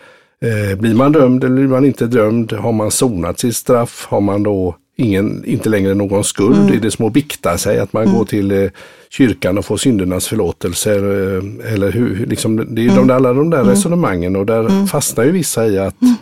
Eh, 0.41 0.77
blir 0.79 0.93
man 0.95 1.11
dömd 1.11 1.43
eller 1.43 1.55
blir 1.55 1.67
man 1.67 1.85
inte 1.85 2.07
dömd? 2.07 2.53
Har 2.53 2.71
man 2.71 2.91
sonat 2.91 3.39
sitt 3.39 3.55
straff? 3.55 4.05
Har 4.09 4.21
man 4.21 4.43
då 4.43 4.75
ingen, 4.95 5.45
inte 5.45 5.69
längre 5.69 5.93
någon 5.93 6.23
skuld. 6.23 6.57
Mm. 6.57 6.73
Är 6.73 6.79
det 6.79 6.91
som 6.91 7.05
att 7.05 7.13
bikta 7.13 7.57
sig, 7.57 7.79
att 7.79 7.93
man 7.93 8.13
går 8.13 8.25
till 8.25 8.51
eh, 8.51 8.69
kyrkan 9.09 9.57
och 9.57 9.65
får 9.65 9.77
syndernas 9.77 10.27
förlåtelse. 10.27 10.91
Eh, 10.95 11.73
eller 11.73 11.91
hur, 11.91 12.25
liksom, 12.25 12.75
det 12.75 12.81
är 12.85 12.89
Mm. 12.89 13.07
de, 13.07 13.13
alla 13.13 13.33
de 13.33 13.49
där 13.49 13.63
resonemangen 13.63 14.35
och 14.35 14.45
där 14.45 14.87
fastnar 14.87 15.23
ju 15.23 15.31
vissa 15.31 15.67
i 15.67 15.77
att 15.79 16.01
Mm. 16.01 16.13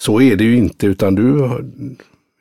så 0.00 0.20
är 0.20 0.36
det 0.36 0.44
ju 0.44 0.56
inte 0.56 0.86
utan 0.86 1.14
du 1.14 1.50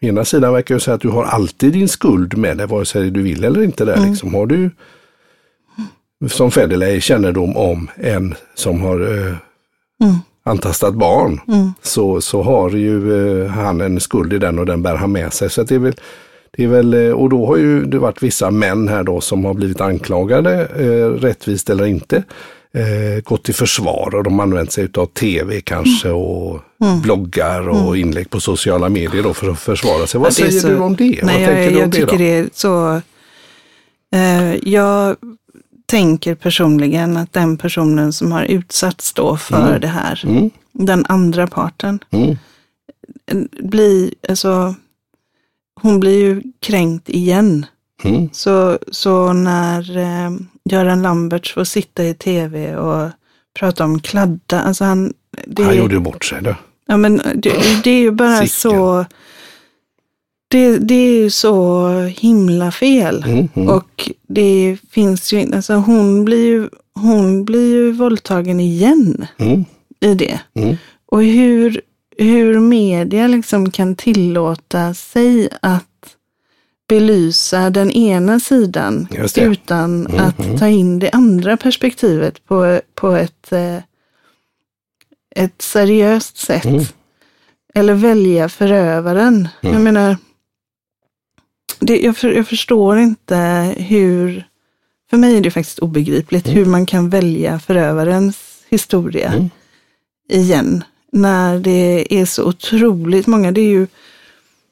Ena 0.03 0.25
sidan 0.25 0.53
verkar 0.53 0.75
ju 0.75 0.79
säga 0.79 0.95
att 0.95 1.01
du 1.01 1.09
har 1.09 1.23
alltid 1.23 1.73
din 1.73 1.87
skuld 1.87 2.37
med 2.37 2.57
dig 2.57 2.67
vare 2.67 2.85
sig 2.85 3.11
du 3.11 3.21
vill 3.21 3.43
eller 3.43 3.61
inte. 3.63 3.85
Där, 3.85 3.97
Mm. 3.97 4.09
liksom. 4.09 4.33
Har 4.33 4.45
du 4.45 4.69
som 6.29 6.51
Federley 6.51 7.01
kännedom 7.01 7.57
om 7.57 7.89
en 7.95 8.35
som 8.55 8.81
har 8.81 9.01
eh, 9.01 9.33
Mm. 10.03 10.15
Antastat 10.43 10.93
barn 10.93 11.39
Mm. 11.48 11.74
så, 11.81 12.21
så 12.21 12.41
har 12.41 12.69
ju 12.69 13.41
eh, 13.43 13.48
han 13.51 13.81
en 13.81 14.00
skuld 14.00 14.33
i 14.33 14.38
den 14.38 14.60
och 14.60 14.65
den 14.65 14.81
bär 14.83 14.95
han 14.95 15.12
med 15.12 15.33
sig. 15.33 15.50
Så 15.50 15.63
det 15.63 15.75
är 15.75 15.79
väl, 15.79 15.93
det 16.57 16.63
är 16.63 16.67
väl, 16.67 16.93
eh, 16.93 17.12
och 17.12 17.29
då 17.29 17.45
har 17.45 17.57
ju 17.57 17.86
det 17.86 18.00
varit 18.00 18.24
vissa 18.24 18.51
män 18.51 18.88
här 18.88 19.03
då 19.03 19.21
som 19.21 19.45
har 19.45 19.53
blivit 19.53 19.81
anklagade, 19.81 20.65
eh, 20.65 21.10
rättvist 21.21 21.69
eller 21.69 21.86
inte, 21.86 22.24
eh, 22.74 23.24
gått 23.24 23.43
till 23.43 23.53
försvar 23.55 24.15
och 24.15 24.24
de 24.24 24.39
har 24.39 24.43
använt 24.45 24.71
sig 24.71 24.89
av 24.98 25.05
tv 25.05 25.62
kanske 25.62 26.10
och 26.10 26.60
bloggar 27.03 27.69
och 27.69 27.98
inlägg 27.98 28.29
på 28.29 28.39
sociala 28.39 28.89
medier 28.89 29.24
då 29.24 29.33
för 29.33 29.50
att 29.51 29.60
försvara 29.60 30.07
sig. 30.07 30.19
Vad 30.19 30.29
det 30.29 30.33
säger 30.36 30.51
så- 30.60 30.67
du 30.67 30.77
om 30.77 30.95
det? 30.95 31.03
Nej, 31.03 31.19
Vad 31.24 31.33
jag, 31.33 31.50
tänker 31.50 31.69
du 31.71 31.75
jag 31.77 31.83
om 31.83 31.89
det 31.89 31.98
tycker 31.98 32.12
då? 32.12 32.17
det 32.17 32.33
är 32.38 32.50
så... 32.53 33.01
Eh, 34.13 34.55
jag 34.69 35.15
tänker 35.91 36.36
personligen 36.36 37.17
att 37.17 37.33
den 37.33 37.57
personen 37.57 38.13
som 38.13 38.31
har 38.31 38.43
utsatts 38.43 39.13
då 39.13 39.38
för 39.38 39.67
Mm. 39.67 39.81
det 39.81 39.88
här, 39.88 40.21
Mm, 40.25 40.50
den 40.71 41.05
andra 41.10 41.48
parten, 41.48 42.00
mm, 42.12 42.38
blir, 43.60 44.13
alltså, 44.29 44.75
hon 45.81 46.00
blir 46.00 46.19
ju 46.19 46.41
kränkt 46.60 47.10
igen. 47.10 47.65
mm, 48.03 48.29
Så, 48.33 48.79
så 48.91 49.33
när 49.33 49.98
eh, 49.98 50.31
Göran 50.69 51.01
Lamberts 51.01 51.53
får 51.53 51.63
sitta 51.63 52.03
i 52.03 52.13
tv 52.13 52.75
och 52.75 53.10
prata 53.60 53.83
om 53.86 54.00
kladda, 54.00 54.62
alltså 54.62 54.83
han... 54.83 55.13
Det, 55.48 55.63
Han 55.63 55.77
gjorde 55.77 56.00
bort 56.00 56.25
sig 56.25 56.41
då. 56.41 56.55
Ja, 56.88 56.98
men 56.98 57.17
det, 57.36 57.83
det 57.83 57.89
är 57.91 58.00
ju 58.00 58.12
bara 58.12 58.36
Sicken. 58.36 58.50
så... 58.50 59.05
Det, 60.51 60.77
det 60.77 60.93
är 60.96 61.12
ju 61.22 61.29
så 61.29 61.89
himla 62.01 62.72
fel. 62.72 63.24
Mm, 63.27 63.48
mm, 63.55 63.70
Och 63.70 64.10
det 64.27 64.77
finns 64.91 65.34
ju 65.34 65.39
inte, 65.41 65.55
alltså 65.55 65.74
hon 65.74 66.25
blir 66.25 66.46
ju, 66.46 66.70
hon 66.93 67.46
blir 67.46 67.72
ju 67.75 67.91
våldtagen 67.91 68.60
igen 68.60 69.27
mm, 69.38 69.65
i 70.00 70.13
det. 70.13 70.39
mm, 70.53 70.75
Och 71.05 71.24
hur, 71.24 71.81
hur 72.17 72.60
media 72.60 73.27
liksom 73.27 73.72
kan 73.72 73.96
tillåta 73.96 74.93
sig 74.93 75.50
att 75.62 75.86
belysa 76.89 77.70
den 77.70 77.91
ena 77.91 78.39
sidan 78.39 79.08
utan 79.38 80.05
Mm, 80.08 80.25
att 80.27 80.39
mm. 80.39 80.58
ta 80.58 80.67
in 80.67 81.00
det 81.00 81.10
andra 81.10 81.58
perspektivet 81.58 82.46
på, 82.46 82.81
på 82.96 83.12
ett, 83.12 83.51
eh, 83.51 83.77
ett 85.36 85.62
seriöst 85.62 86.38
sätt. 86.38 86.65
Mm. 86.65 86.84
Eller 87.74 87.93
välja 87.93 88.50
förövaren. 88.50 89.48
Mm. 89.62 89.74
Jag 89.75 89.81
menar, 89.84 90.17
det, 91.81 92.00
jag, 92.00 92.17
för, 92.17 92.31
jag 92.31 92.47
förstår 92.47 92.97
inte 92.97 93.35
hur, 93.77 94.43
för 95.09 95.17
mig 95.17 95.38
är 95.38 95.41
det 95.41 95.51
faktiskt 95.51 95.79
obegripligt 95.79 96.47
hur 96.47 96.65
man 96.65 96.85
kan 96.85 97.09
välja 97.09 97.59
förövarens 97.59 98.38
historia 98.69 99.33
Mm. 99.33 99.50
igen. 100.29 100.83
När 101.11 101.59
det 101.59 102.07
är 102.09 102.25
så 102.25 102.43
otroligt 102.43 103.27
många, 103.27 103.51
det 103.51 103.61
är 103.61 103.69
ju 103.69 103.88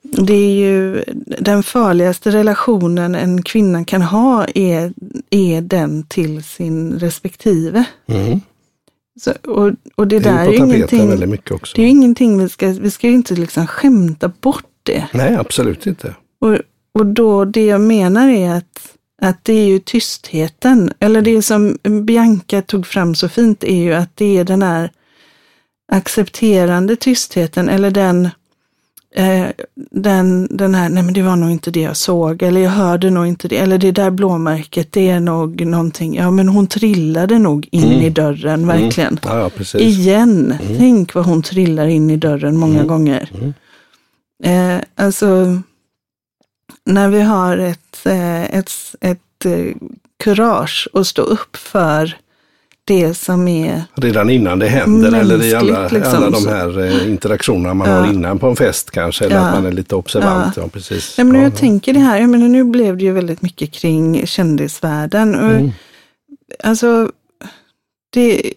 det 0.01 0.33
är 0.33 0.51
ju 0.51 1.03
den 1.39 1.63
farligaste 1.63 2.31
relationen 2.31 3.15
en 3.15 3.41
kvinna 3.43 3.85
kan 3.85 4.01
ha 4.01 4.47
är, 4.55 4.93
är 5.29 5.61
den 5.61 6.03
till 6.03 6.43
sin 6.43 6.99
respektive. 6.99 7.83
mm. 8.07 8.41
Så, 9.21 9.31
och, 9.31 9.71
och 9.95 10.07
det, 10.07 10.19
Det 10.19 10.29
där 10.29 10.47
är 10.47 10.51
ju 10.51 10.57
ingenting, 10.57 11.09
det 11.75 11.81
är 11.81 11.87
ingenting 11.87 12.39
vi 12.39 12.49
ska, 12.49 12.67
vi 12.67 12.91
ska 12.91 13.07
ju 13.07 13.13
inte 13.13 13.35
liksom 13.35 13.67
skämta 13.67 14.31
bort 14.41 14.65
det. 14.83 15.07
Nej, 15.13 15.35
absolut 15.35 15.87
inte. 15.87 16.15
Och, 16.41 16.57
och 16.91 17.05
då 17.05 17.45
det 17.45 17.65
jag 17.65 17.81
menar 17.81 18.27
är 18.29 18.49
att, 18.55 18.95
att 19.21 19.45
det 19.45 19.53
är 19.53 19.65
ju 19.67 19.79
tystheten, 19.79 20.93
eller 20.99 21.21
det 21.21 21.41
som 21.41 21.77
Bianca 22.03 22.61
tog 22.61 22.87
fram 22.87 23.15
så 23.15 23.29
fint 23.29 23.63
är 23.63 23.75
ju 23.83 23.93
att 23.93 24.09
det 24.15 24.37
är 24.37 24.43
den 24.43 24.61
här 24.61 24.91
accepterande 25.91 26.95
tystheten 26.95 27.69
eller 27.69 27.91
den, 27.91 28.29
eh, 29.15 29.45
den, 29.91 30.47
den 30.51 30.75
här, 30.75 30.89
nej 30.89 31.03
men 31.03 31.13
det 31.13 31.21
var 31.21 31.35
nog 31.35 31.51
inte 31.51 31.71
det 31.71 31.81
jag 31.81 31.97
såg, 31.97 32.43
eller 32.43 32.61
jag 32.61 32.69
hörde 32.71 33.09
nog 33.09 33.27
inte 33.27 33.47
det, 33.47 33.57
eller 33.57 33.77
det 33.77 33.91
där 33.91 34.11
blåmärket, 34.11 34.91
det 34.91 35.09
är 35.09 35.19
nog 35.19 35.65
någonting, 35.65 36.15
ja 36.15 36.31
men 36.31 36.47
hon 36.49 36.67
trillade 36.67 37.39
nog 37.39 37.67
in 37.71 37.83
Mm. 37.83 38.01
i 38.01 38.09
dörren, 38.09 38.67
verkligen. 38.67 39.19
Ja, 39.23 39.39
ja 39.39 39.49
precis. 39.49 39.81
Igen, 39.81 40.53
tänk 40.77 41.13
vad 41.13 41.25
hon 41.25 41.41
trillar 41.41 41.87
in 41.87 42.09
i 42.09 42.17
dörren 42.17 42.57
många 42.57 42.75
Mm. 42.75 42.87
gånger. 42.87 43.29
Mm. 43.41 43.53
Eh, 44.43 44.83
alltså, 44.95 45.61
när 46.89 47.09
vi 47.09 47.21
har 47.21 47.57
ett, 47.57 48.05
eh, 48.05 48.43
ett, 48.55 48.71
ett 49.01 49.45
eh, 49.45 49.75
kurage 50.23 50.87
att 50.93 51.07
stå 51.07 51.21
upp 51.21 51.55
för 51.55 52.17
det 52.83 53.13
som 53.13 53.47
är, 53.47 53.83
Redan 53.95 54.29
innan 54.29 54.59
det 54.59 54.67
händer 54.67 55.19
eller 55.19 55.43
i 55.43 55.53
alla, 55.53 55.87
liksom, 55.87 56.15
alla 56.23 56.29
de 56.29 56.47
här 56.47 56.79
eh, 56.85 57.09
interaktionerna 57.11 57.73
man 57.73 57.89
Ja. 57.89 57.95
har 57.95 58.13
innan 58.13 58.39
på 58.39 58.47
en 58.49 58.55
fest 58.55 58.91
kanske. 58.91 59.25
Eller 59.25 59.35
Ja. 59.35 59.41
att 59.41 59.53
man 59.55 59.65
är 59.65 59.71
lite 59.71 59.95
observant. 59.95 60.57
Ja. 60.57 60.67
precis. 60.67 61.17
nej 61.17 61.25
men 61.25 61.35
ja, 61.35 61.41
jag 61.41 61.55
tänker 61.55 61.93
det 61.93 61.99
här, 61.99 62.19
jag 62.21 62.29
menar 62.29 62.47
nu 62.47 62.63
blev 62.63 62.97
det 62.97 63.03
ju 63.03 63.11
väldigt 63.11 63.41
mycket 63.41 63.71
kring 63.71 64.27
kändisvärlden. 64.27 65.35
Och, 65.35 65.51
Mm. 65.51 65.71
Alltså, 66.63 67.11
det, 68.13 68.53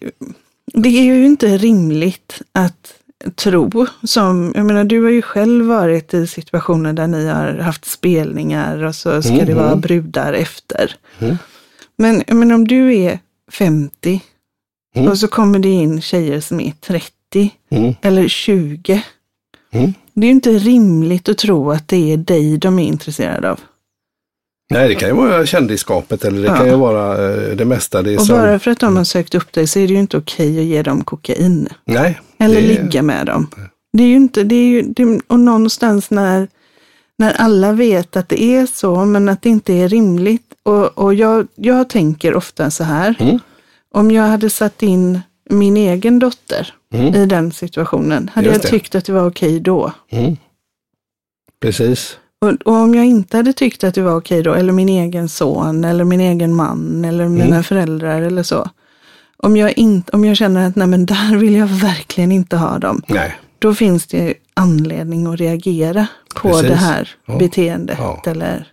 det 0.73 0.89
är 0.89 1.03
ju 1.03 1.25
inte 1.25 1.57
rimligt 1.57 2.41
att 2.51 2.93
tro 3.35 3.85
som, 4.03 4.51
jag 4.55 4.65
menar 4.65 4.83
du 4.83 5.03
har 5.03 5.09
ju 5.09 5.21
själv 5.21 5.65
varit 5.65 6.13
i 6.13 6.27
situationer 6.27 6.93
där 6.93 7.07
ni 7.07 7.27
har 7.27 7.53
haft 7.57 7.85
spelningar 7.85 8.83
och 8.83 8.95
så 8.95 9.21
ska 9.21 9.33
det 9.35 9.45
Mhm. 9.45 9.55
vara 9.63 9.75
brudar 9.75 10.33
efter. 10.33 10.95
Mm. 11.19 11.37
Men 11.97 12.23
jag 12.27 12.35
menar 12.37 12.55
om 12.55 12.67
du 12.67 12.95
är 12.95 13.19
50 13.51 14.21
Mm. 14.95 15.07
och 15.11 15.17
så 15.19 15.27
kommer 15.27 15.59
det 15.59 15.69
in 15.69 16.01
tjejer 16.01 16.39
som 16.41 16.59
är 16.59 16.71
30 16.81 17.11
Mm. 17.69 17.93
eller 18.01 18.27
20. 18.27 19.03
Mm. 19.71 19.93
Det 20.13 20.21
är 20.21 20.25
ju 20.29 20.31
inte 20.31 20.49
rimligt 20.51 21.29
att 21.29 21.37
tro 21.37 21.71
att 21.71 21.87
det 21.87 22.13
är 22.13 22.17
dig 22.17 22.57
de 22.57 22.79
är 22.79 22.83
intresserade 22.87 23.51
av. 23.51 23.59
Nej, 24.73 24.87
det 24.87 24.95
kan 24.95 25.09
ju 25.09 25.15
vara 25.15 25.45
kändisskapet 25.45 26.25
eller 26.25 26.41
det 26.41 26.47
Ja. 26.47 26.55
kan 26.57 26.67
ju 26.67 26.75
vara 26.75 27.31
eh, 27.31 27.55
det 27.55 27.65
mesta. 27.65 28.01
Det 28.01 28.17
Och 28.17 28.25
som, 28.25 28.37
bara 28.37 28.59
för 28.59 28.71
att 28.71 28.79
de 28.79 28.97
har 28.97 29.03
sökt 29.03 29.35
upp 29.35 29.53
dig 29.53 29.67
så 29.67 29.79
är 29.79 29.87
det 29.87 29.93
ju 29.93 29.99
inte 29.99 30.17
okej 30.17 30.59
att 30.59 30.65
ge 30.65 30.81
dem 30.81 31.03
kokain. 31.03 31.69
Nej, 31.85 32.19
Eller 32.39 32.55
det- 32.61 32.67
ligga 32.67 33.01
med 33.01 33.25
dem. 33.25 33.47
Det 33.97 34.03
är 34.03 34.07
ju 34.07 34.15
inte, 34.15 34.43
det 34.43 34.55
är 34.55 34.65
ju, 34.67 34.81
det, 34.81 35.19
och 35.27 35.39
någonstans 35.39 36.09
när, 36.11 36.47
när 37.17 37.33
alla 37.33 37.71
vet 37.71 38.15
att 38.15 38.29
det 38.29 38.43
är 38.43 38.65
så, 38.65 39.05
men 39.05 39.29
att 39.29 39.41
det 39.41 39.49
inte 39.49 39.73
är 39.73 39.89
rimligt. 39.89 40.53
Och, 40.63 40.97
och 40.97 41.13
jag, 41.13 41.47
jag 41.55 41.89
tänker 41.89 42.35
ofta 42.35 42.71
så 42.71 42.83
här, 42.83 43.15
Mm. 43.19 43.39
om 43.93 44.11
jag 44.11 44.23
hade 44.23 44.49
satt 44.49 44.83
in 44.83 45.19
min 45.49 45.77
egen 45.77 46.19
dotter 46.19 46.73
Mm. 46.93 47.15
i 47.15 47.25
den 47.25 47.51
situationen, 47.51 48.31
hade 48.33 48.47
jag 48.47 48.61
tyckt 48.61 48.95
att 48.95 49.05
det 49.05 49.11
var 49.13 49.27
okej 49.29 49.59
då. 49.59 49.91
Mm. 50.11 50.37
Precis. 51.61 52.17
Och, 52.43 52.53
och 52.65 52.73
om 52.73 52.95
jag 52.95 53.05
inte 53.05 53.37
hade 53.37 53.53
tyckt 53.53 53.83
att 53.83 53.95
det 53.95 54.01
var 54.01 54.15
okej 54.15 54.43
då, 54.43 54.53
eller 54.53 54.73
min 54.73 54.89
egen 54.89 55.29
son, 55.29 55.83
eller 55.83 56.03
min 56.03 56.21
egen 56.21 56.55
man, 56.55 57.05
eller 57.05 57.27
mina 57.29 57.45
Mm. 57.45 57.63
föräldrar 57.63 58.21
eller 58.21 58.43
så. 58.43 58.69
Om 59.37 59.57
jag, 59.57 59.77
inte, 59.77 60.11
om 60.11 60.25
jag 60.25 60.37
känner 60.37 60.67
att 60.67 60.75
nej 60.75 60.87
men 60.87 61.05
där 61.05 61.35
vill 61.37 61.55
jag 61.55 61.67
verkligen 61.67 62.31
inte 62.31 62.57
ha 62.57 62.79
dem, 62.79 63.01
Nej, 63.07 63.35
då 63.59 63.73
finns 63.75 64.07
det 64.07 64.33
anledning 64.53 65.27
att 65.27 65.39
reagera 65.39 66.07
på 66.35 66.49
Precis. 66.49 66.67
det 66.67 66.75
här 66.75 67.09
Ja. 67.25 67.37
beteendet. 67.37 67.97
Ja. 67.99 68.21
Eller, 68.25 68.67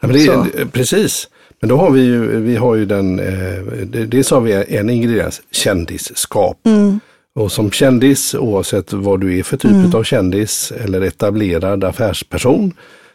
Ja, 0.00 0.08
men 0.08 0.16
det, 0.16 0.24
Så. 0.24 0.46
det- 0.56 0.66
precis. 0.66 1.28
Men 1.60 1.68
då 1.68 1.76
har 1.76 1.90
vi 1.90 2.00
ju, 2.02 2.40
vi 2.40 2.56
har 2.56 2.74
ju 2.74 2.84
den, 2.86 3.18
eh, 3.18 3.62
det, 3.86 4.06
dels 4.06 4.30
har 4.30 4.40
vi 4.40 4.64
en 4.78 4.90
ingrediens, 4.90 5.40
kändisskap. 5.50 6.58
mm, 6.66 7.00
Och 7.34 7.52
som 7.52 7.70
kändis, 7.70 8.34
oavsett 8.34 8.92
vad 8.92 9.20
du 9.20 9.38
är 9.38 9.42
för 9.42 9.56
typ 9.56 9.70
Mm. 9.70 9.94
av 9.94 10.02
kändis 10.04 10.72
eller 10.84 11.00
etablerad 11.00 11.84
affärsperson, 11.84 12.72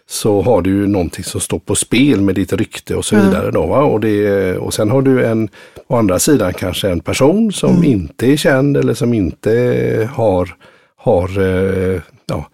så 0.09 0.41
har 0.41 0.61
du 0.61 0.69
ju 0.69 0.87
någonting 0.87 1.23
som 1.23 1.41
står 1.41 1.59
på 1.59 1.75
spel 1.75 2.21
med 2.21 2.35
ditt 2.35 2.53
rykte 2.53 2.95
och 2.95 3.05
så 3.05 3.15
vidare. 3.15 3.51
Då, 3.51 3.65
va? 3.65 3.79
Och, 3.79 3.99
det, 3.99 4.57
och 4.57 4.73
sen 4.73 4.89
har 4.91 5.01
du 5.01 5.25
en, 5.25 5.49
å 5.87 5.95
andra 5.95 6.19
sidan 6.19 6.53
kanske 6.53 6.89
en 6.89 6.99
person 6.99 7.51
som 7.51 7.69
Mm. 7.71 7.83
inte 7.83 8.31
är 8.31 8.37
känd 8.37 8.77
eller 8.77 8.93
som 8.93 9.13
inte 9.13 10.09
har, 10.13 10.49
har 10.97 11.39
eh, 11.39 12.01
ja, 12.25 12.49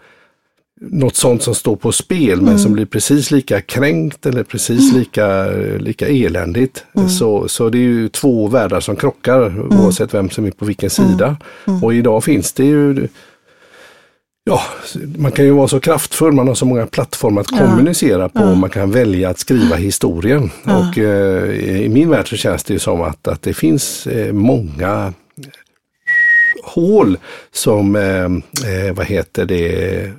något 0.92 1.16
sånt 1.16 1.44
som 1.44 1.56
står 1.56 1.76
på 1.76 1.92
spel 1.92 2.38
men 2.38 2.48
Mm. 2.48 2.60
som 2.60 2.74
blir 2.74 2.86
precis 2.86 3.32
lika 3.32 3.62
kränkt 3.62 4.26
eller 4.26 4.44
precis 4.44 4.94
lika, 4.94 5.46
lika 5.80 6.08
eländigt. 6.08 6.84
Mm. 6.98 7.10
Så, 7.10 7.48
så 7.48 7.70
det 7.70 7.78
är 7.78 7.82
ju 7.82 8.10
två 8.10 8.48
världar 8.48 8.80
som 8.80 8.96
krockar 8.96 9.60
oavsett 9.74 10.14
vem 10.14 10.30
som 10.30 10.46
är 10.46 10.52
på 10.52 10.66
vilken 10.66 10.90
Mm. 11.00 11.12
sida. 11.12 11.38
Och 11.82 11.94
idag 11.94 12.24
finns 12.24 12.54
det 12.54 12.66
ju 12.66 13.08
Ja, 14.46 14.62
man 15.18 15.32
kan 15.32 15.46
ju 15.46 15.52
vara 15.52 15.68
så 15.68 15.80
kraftfull, 15.80 16.32
man 16.34 16.48
har 16.48 16.56
så 16.56 16.66
många 16.66 16.86
plattformar 16.88 17.42
att 17.42 17.48
Ja. 17.52 17.58
kommunicera 17.58 18.30
på. 18.30 18.40
Ja. 18.40 18.56
Man 18.56 18.70
kan 18.70 18.92
välja 18.92 19.30
att 19.30 19.40
skriva 19.40 19.76
historien. 19.76 20.50
Ja. 20.66 20.78
Och 20.90 20.98
eh, 20.98 21.50
i 21.82 21.90
min 21.90 22.10
värld 22.10 22.30
så 22.30 22.36
känns 22.36 22.64
det 22.64 22.74
ju 22.74 22.80
som 22.80 23.02
att, 23.02 23.28
att 23.28 23.42
det 23.42 23.54
finns 23.54 24.08
eh, 24.08 24.34
många 24.34 25.14
hål 26.64 27.18
som, 27.52 27.96
eh, 27.96 28.24
eh, 28.88 28.94
vad 28.94 29.06
heter 29.06 29.46
det, 29.46 30.12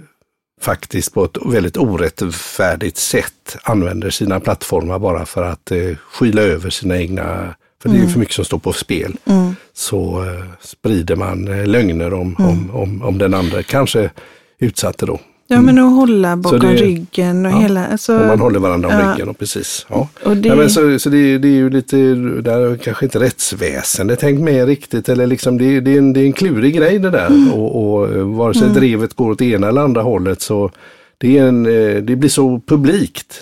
faktiskt 0.65 1.15
på 1.15 1.25
ett 1.25 1.37
väldigt 1.47 1.77
orättfärdigt 1.77 2.97
sätt 2.97 3.57
använder 3.63 4.11
sina 4.11 4.41
plattformar 4.41 4.99
bara 4.99 5.27
för 5.27 5.43
att 5.43 5.71
eh, 5.71 5.97
skyla 5.97 6.43
över 6.43 6.71
sina 6.71 6.99
egna, 6.99 7.55
för 7.83 7.89
det 7.89 7.97
är 7.97 8.01
ju 8.01 8.09
för 8.09 8.19
mycket 8.19 8.35
som 8.35 8.45
står 8.45 8.59
på 8.59 8.73
spel. 8.73 9.17
Mm. 9.25 9.57
Så 9.73 10.25
eh, 10.25 10.45
sprider 10.61 11.17
man 11.17 11.49
eh, 11.49 11.67
lögner 11.67 12.15
om, 12.15 12.37
om, 12.39 12.71
om, 12.71 13.03
om 13.03 13.19
den 13.19 13.35
andra, 13.35 13.63
kanske 13.63 14.11
utsatte 14.59 15.07
då. 15.07 15.21
Ja, 15.55 15.61
men 15.63 15.79
att 15.79 15.93
hålla 15.93 16.37
bakom 16.37 16.59
det- 16.61 16.75
ryggen 16.77 17.47
och 17.47 17.53
ja. 17.53 17.57
hela... 17.57 17.87
Alltså, 17.87 18.19
Om 18.21 18.27
man 18.27 18.41
håller 18.41 18.59
varandra 18.61 18.89
om 18.89 18.95
ja. 18.95 19.13
ryggen 19.13 19.29
och 19.29 19.39
precis. 19.39 19.87
Ja. 19.89 20.09
och 20.25 20.37
det, 20.37 20.49
Ja, 20.49 20.55
men 20.55 20.71
så 20.71 20.99
så 20.99 21.09
det, 21.09 21.39
det 21.39 21.49
är 21.49 21.53
ju 21.53 21.71
lite, 21.71 21.97
där 22.43 22.77
kanske 22.77 23.05
inte 23.05 23.19
rättsväsendet 23.21 24.19
tänkt 24.21 24.41
med 24.43 24.67
riktigt 24.67 25.09
eller 25.09 25.27
liksom 25.27 25.59
det, 25.59 25.81
det, 25.81 25.95
är 25.95 25.99
en, 25.99 26.13
det 26.13 26.21
är 26.21 26.25
en 26.27 26.33
klurig 26.33 26.77
grej 26.77 26.99
det 26.99 27.11
där 27.11 27.27
Mm. 27.27 27.53
och, 27.53 27.95
och 27.95 28.13
eh, 28.15 28.23
vare 28.23 28.55
sig 28.55 28.69
drevet 28.69 29.15
går 29.15 29.31
åt 29.31 29.43
ena 29.43 29.69
eller 29.69 29.81
andra 29.81 30.03
hållet 30.03 30.41
så 30.43 30.71
det, 31.19 31.39
är 31.39 31.45
en, 31.47 31.67
eh, 31.67 31.97
det 32.03 32.17
blir 32.17 32.31
så 32.31 32.61
publikt. 32.67 33.35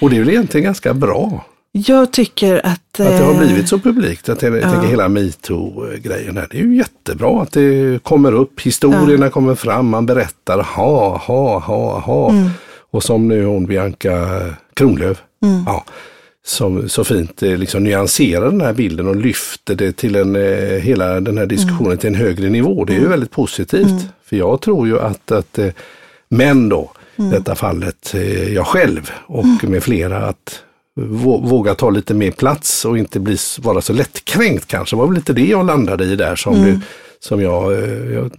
Och 0.00 0.10
det 0.10 0.16
är 0.16 0.20
väl 0.20 0.28
egentligen 0.30 0.64
ganska 0.64 0.94
bra 0.94 1.44
jag 1.76 2.12
tycker 2.12 2.66
att... 2.66 2.66
att 2.66 2.96
det 2.96 3.24
har 3.24 3.32
eh, 3.32 3.38
blivit 3.38 3.68
så 3.68 3.78
publikt. 3.78 4.28
Att 4.28 4.42
jag 4.42 4.56
ja. 4.56 4.70
tänker 4.70 4.88
hela 4.88 5.08
metoo-grejen 5.08 6.36
här. 6.36 6.48
Det 6.50 6.58
är 6.58 6.62
ju 6.62 6.76
jättebra 6.76 7.42
att 7.42 7.52
det 7.52 8.02
kommer 8.02 8.32
upp, 8.32 8.60
historierna 8.60 9.30
kommer 9.30 9.54
fram, 9.54 9.88
man 9.88 10.06
berättar 10.06 10.62
ha, 10.62 11.16
ha, 11.16 11.58
ha, 11.58 11.98
ha. 11.98 12.30
Mm. 12.30 12.48
Och 12.90 13.02
som 13.02 13.28
nu 13.28 13.44
hon 13.44 13.66
Bianca 13.66 14.40
Kronlöf. 14.74 15.22
Ja, 15.66 15.84
som 16.44 16.88
så 16.88 17.04
fint 17.04 17.42
eh, 17.42 17.56
liksom 17.56 17.84
nyanserar 17.84 18.50
den 18.50 18.60
här 18.60 18.72
bilden 18.72 19.08
och 19.08 19.16
lyfter 19.16 19.74
det 19.74 19.92
till 19.92 20.16
en, 20.16 20.36
eh, 20.36 20.80
hela 20.80 21.20
den 21.20 21.38
här 21.38 21.46
diskussionen 21.46 21.98
till 21.98 22.08
en 22.08 22.14
högre 22.14 22.48
nivå. 22.48 22.84
Det 22.84 22.94
är 22.94 23.00
ju 23.00 23.08
väldigt 23.08 23.30
positivt. 23.30 24.06
För 24.24 24.36
jag 24.36 24.60
tror 24.60 24.88
ju 24.88 25.00
att, 25.00 25.32
att 25.32 25.58
män 26.28 26.68
då, 26.68 26.92
i 27.16 27.22
detta 27.22 27.54
fallet 27.54 28.14
jag 28.48 28.66
själv 28.66 29.10
och 29.26 29.64
med 29.64 29.82
flera, 29.82 30.26
att 30.26 30.62
våga 30.96 31.74
ta 31.74 31.90
lite 31.90 32.14
mer 32.14 32.30
plats 32.30 32.84
och 32.84 32.98
inte 32.98 33.20
bli, 33.20 33.36
vara 33.58 33.80
så 33.80 33.92
lättkränkt 33.92 34.66
kanske. 34.66 34.96
Det 34.96 34.98
var 35.00 35.06
väl 35.06 35.14
lite 35.16 35.32
det 35.32 35.46
jag 35.46 35.66
landade 35.66 36.04
i 36.04 36.16
där 36.16 36.36
som, 36.36 36.54
du, 36.62 36.80
som 37.20 37.40
jag, 37.42 37.72
eh, 37.72 38.12
jag 38.14 38.30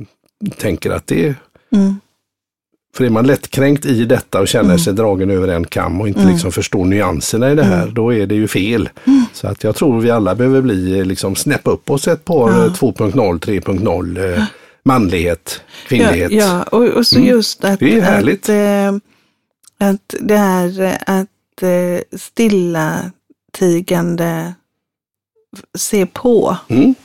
tänker 0.57 0.91
att 0.91 1.07
det 1.07 1.35
Mm. 1.75 1.95
för 2.97 3.03
är 3.03 3.09
man 3.09 3.27
lättkränkt 3.27 3.85
i 3.85 4.05
detta 4.05 4.39
och 4.39 4.47
känner 4.47 4.77
sig 4.77 4.93
dragen 4.93 5.29
över 5.29 5.47
en 5.47 5.65
kam 5.65 6.01
och 6.01 6.07
inte 6.07 6.25
liksom 6.27 6.51
förstår 6.51 6.85
nyanserna 6.85 7.51
i 7.51 7.55
det 7.55 7.63
här, 7.63 7.87
då 7.87 8.13
är 8.13 8.27
det 8.27 8.35
ju 8.35 8.47
fel. 8.47 8.89
Så 9.33 9.47
att 9.47 9.63
jag 9.63 9.75
tror 9.75 10.01
vi 10.01 10.11
alla 10.11 10.35
behöver 10.35 10.61
bli, 10.61 10.99
eh, 10.99 11.05
liksom 11.05 11.35
snäppa 11.35 11.71
upp 11.71 11.89
oss 11.89 12.07
ett 12.07 12.25
par 12.25 12.51
Ja. 12.51 12.65
eh, 12.65 12.73
2.0, 12.73 13.39
3.0, 13.39 14.17
eh, 14.37 14.43
manlighet, 14.85 15.61
kvinnlighet. 15.87 16.31
Ja, 16.31 16.37
ja 16.39 16.63
och, 16.63 16.83
och 16.87 17.07
så 17.07 17.15
Mm. 17.17 17.27
just 17.29 17.63
att, 17.63 17.79
Det 17.79 17.97
är 17.97 18.01
härligt. 18.01 18.43
att, 18.43 18.49
eh, 18.49 18.95
att 19.89 20.15
det 20.21 20.37
här 20.37 20.97
att 21.07 21.27
stillatigande 22.17 24.53
se 25.77 26.05
på, 26.05 26.57
Mm. 26.67 26.95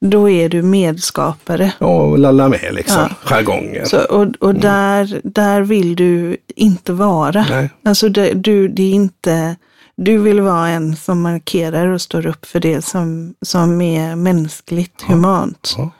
då 0.00 0.30
är 0.30 0.48
du 0.48 0.62
medskapare. 0.62 1.72
Ja, 1.78 2.02
och 2.02 2.18
lalla 2.18 2.48
med 2.48 2.74
liksom, 2.74 3.02
Ja. 3.02 3.08
jargongen. 3.24 3.86
Så, 3.86 4.00
och 4.04 4.26
och 4.40 4.54
där, 4.54 5.20
där 5.24 5.60
vill 5.60 5.96
du 5.96 6.36
inte 6.56 6.92
vara. 6.92 7.46
Nej. 7.50 7.70
Alltså 7.84 8.08
det, 8.08 8.32
du, 8.34 8.68
det 8.68 8.82
är 8.82 8.92
inte, 8.92 9.56
du 9.96 10.18
vill 10.18 10.40
vara 10.40 10.68
en 10.68 10.96
som 10.96 11.20
markerar 11.20 11.86
och 11.86 12.00
står 12.00 12.26
upp 12.26 12.46
för 12.46 12.60
det 12.60 12.82
som, 12.84 13.34
som 13.42 13.80
är 13.80 14.16
mänskligt, 14.16 15.02
humant. 15.02 15.74
Ja. 15.78 15.90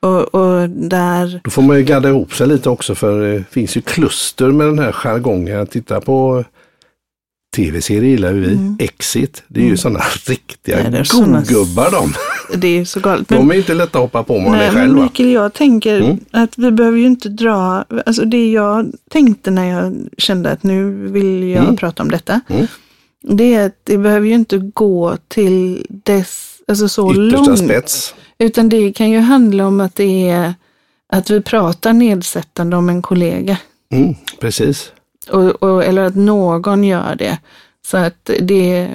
Och, 0.00 0.34
och 0.34 0.70
där, 0.70 1.40
Då 1.44 1.50
får 1.50 1.62
man 1.62 1.76
ju 1.76 1.82
gadda 1.82 2.08
ihop 2.08 2.34
sig 2.34 2.46
lite 2.46 2.70
också 2.70 2.94
för 2.94 3.20
det 3.20 3.44
finns 3.50 3.76
ju 3.76 3.80
kluster 3.80 4.50
med 4.50 4.66
den 4.66 4.78
här 4.78 4.92
jargongen. 4.92 5.66
Titta 5.66 6.00
på 6.00 6.44
tv-serier 7.54 8.10
gillar 8.10 8.32
vi. 8.32 8.58
Exit, 8.78 9.42
det 9.48 9.60
är 9.60 9.64
ju 9.64 9.76
sådana 9.76 10.00
riktiga 10.26 10.76
Nej, 10.90 11.00
är 11.00 11.04
såna- 11.04 11.38
godgubbar 11.40 11.90
de. 11.90 12.14
det 12.60 12.68
är 12.78 12.84
så 12.84 13.00
galet. 13.00 13.30
Men, 13.30 13.38
De 13.38 13.50
är 13.50 13.54
inte 13.54 13.74
lätta 13.74 13.98
att 13.98 14.02
hoppa 14.02 14.22
på 14.22 14.36
om 14.36 14.42
man 14.42 14.52
nej, 14.52 14.66
är 14.66 14.72
själv. 14.72 14.94
Mikael, 14.94 15.30
jag 15.32 15.52
tänker 15.52 16.00
Mm. 16.00 16.18
att 16.30 16.58
vi 16.58 16.70
behöver 16.70 16.98
ju 16.98 17.06
inte 17.06 17.28
dra, 17.28 17.84
alltså 18.06 18.24
det 18.24 18.50
jag 18.52 18.92
tänkte 19.10 19.50
när 19.50 19.64
jag 19.64 19.94
kände 20.18 20.50
att 20.50 20.62
nu 20.62 20.90
vill 21.08 21.42
jag 21.48 21.62
Mm. 21.64 21.76
prata 21.76 22.02
om 22.02 22.10
detta. 22.10 22.40
Mm. 22.48 22.66
Det 23.22 23.54
är 23.54 23.66
att 23.66 23.78
det 23.84 23.98
behöver 23.98 24.26
ju 24.26 24.34
inte 24.34 24.58
gå 24.58 25.16
till 25.28 25.86
dess, 25.88 26.56
alltså 26.68 26.88
så 26.88 27.10
Yttersta 27.12 27.36
långt. 27.44 27.58
spets. 27.58 28.14
Utan 28.38 28.68
det 28.68 28.92
kan 28.92 29.10
ju 29.10 29.18
handla 29.18 29.66
om 29.66 29.80
att 29.80 29.96
det 29.96 30.28
är 30.28 30.54
att 31.12 31.30
vi 31.30 31.40
pratar 31.40 31.92
nedsättande 31.92 32.76
om 32.76 32.88
en 32.88 33.02
kollega. 33.02 33.56
Mm, 33.92 34.14
precis. 34.40 34.90
Och, 35.28 35.62
och, 35.62 35.84
eller 35.84 36.02
att 36.02 36.14
någon 36.16 36.84
gör 36.84 37.14
det. 37.14 37.38
Så 37.86 37.96
att 37.96 38.30
det, 38.40 38.88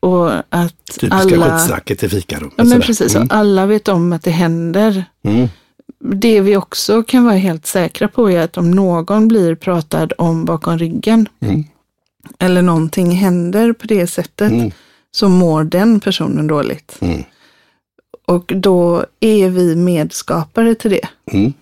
och 0.00 0.30
att 0.48 0.74
Typiska 1.00 1.16
alla... 1.16 1.58
skitsnacket 1.58 2.02
i 2.02 2.08
fikarummet. 2.08 2.54
Ja, 2.56 2.64
men 2.64 2.70
sådär. 2.72 2.86
precis, 2.86 3.14
Mm. 3.14 3.26
och 3.28 3.34
alla 3.34 3.66
vet 3.66 3.88
om 3.88 4.12
att 4.12 4.22
det 4.22 4.30
händer. 4.30 5.04
Mm. 5.24 5.48
Det 5.98 6.40
vi 6.40 6.56
också 6.56 7.02
kan 7.02 7.24
vara 7.24 7.34
helt 7.34 7.66
säkra 7.66 8.08
på 8.08 8.30
är 8.30 8.40
att 8.40 8.56
om 8.56 8.70
någon 8.70 9.28
blir 9.28 9.54
pratad 9.54 10.12
om 10.18 10.44
bakom 10.44 10.78
ryggen 10.78 11.28
Mm. 11.40 11.64
eller 12.38 12.62
någonting 12.62 13.10
händer 13.10 13.72
på 13.72 13.86
det 13.86 14.06
sättet 14.06 14.52
Mm. 14.52 14.70
så 15.10 15.28
mår 15.28 15.64
den 15.64 16.00
personen 16.00 16.46
dåligt. 16.46 16.96
Mm. 17.00 17.22
Och 18.26 18.52
då 18.56 19.04
är 19.20 19.48
vi 19.48 19.76
medskapare 19.76 20.74
till 20.74 20.90
det. 20.90 21.08
Mm. 21.32 21.52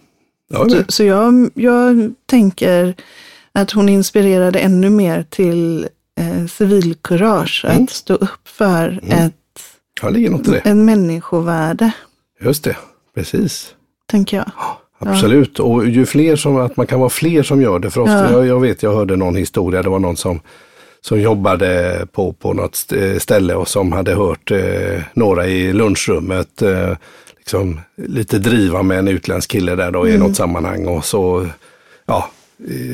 Ja, 0.49 0.69
Så, 0.69 0.77
så 0.89 1.05
jag, 1.05 1.51
jag 1.55 2.15
tänker 2.27 2.95
att 3.55 3.71
hon 3.71 3.89
inspirerade 3.89 4.59
ännu 4.59 4.91
mer 4.91 5.25
till 5.31 5.89
eh, 6.21 6.47
civilkurage, 6.47 7.65
Mm. 7.69 7.83
att 7.85 7.91
stå 7.91 8.15
upp 8.15 8.49
för 8.49 9.01
ett, 9.09 9.33
ja, 10.03 10.09
ligger 10.09 10.31
något 10.31 10.49
i 10.49 10.51
det. 10.51 10.59
en 10.59 10.85
människovärde, 10.85 11.93
Just 12.41 12.65
det, 12.65 12.77
precis. 13.15 13.75
tänker 14.11 14.37
jag. 14.37 14.51
Absolut, 14.99 15.61
och 15.61 15.87
ju 15.89 16.07
fler 16.07 16.37
som, 16.37 16.57
att 16.57 16.77
man 16.77 16.87
kan 16.87 17.01
vara 17.01 17.11
fler 17.11 17.43
som 17.43 17.63
gör 17.63 17.79
det. 17.79 17.91
För 17.91 18.01
ofta, 18.01 18.13
Ja. 18.25 18.31
jag, 18.33 18.47
jag 18.47 18.61
vet, 18.61 18.83
jag 18.83 18.95
hörde 18.95 19.17
någon 19.17 19.37
historia, 19.37 19.83
det 19.83 19.89
var 19.89 19.99
någon 19.99 20.17
som, 20.17 20.41
som 21.01 21.21
jobbade 21.21 22.07
på, 22.13 22.33
på 22.33 22.53
något 22.53 22.75
st- 22.75 23.21
ställe 23.21 23.55
och 23.55 23.69
som 23.69 23.93
hade 23.93 24.15
hört 24.15 24.51
eh, 24.51 25.03
några 25.15 25.47
i 25.47 25.73
lunchrummet 25.73 26.63
eh, 26.63 26.97
liksom, 27.39 27.81
lite 27.97 28.39
driva 28.39 28.83
med 28.83 28.99
en 28.99 29.09
utländsk 29.09 29.51
kille 29.51 29.75
där 29.77 29.91
då 29.91 30.09
i 30.09 30.19
något 30.19 30.37
sammanhang 30.37 30.87
och 30.87 31.05
så, 31.05 31.47
ja, 32.07 32.31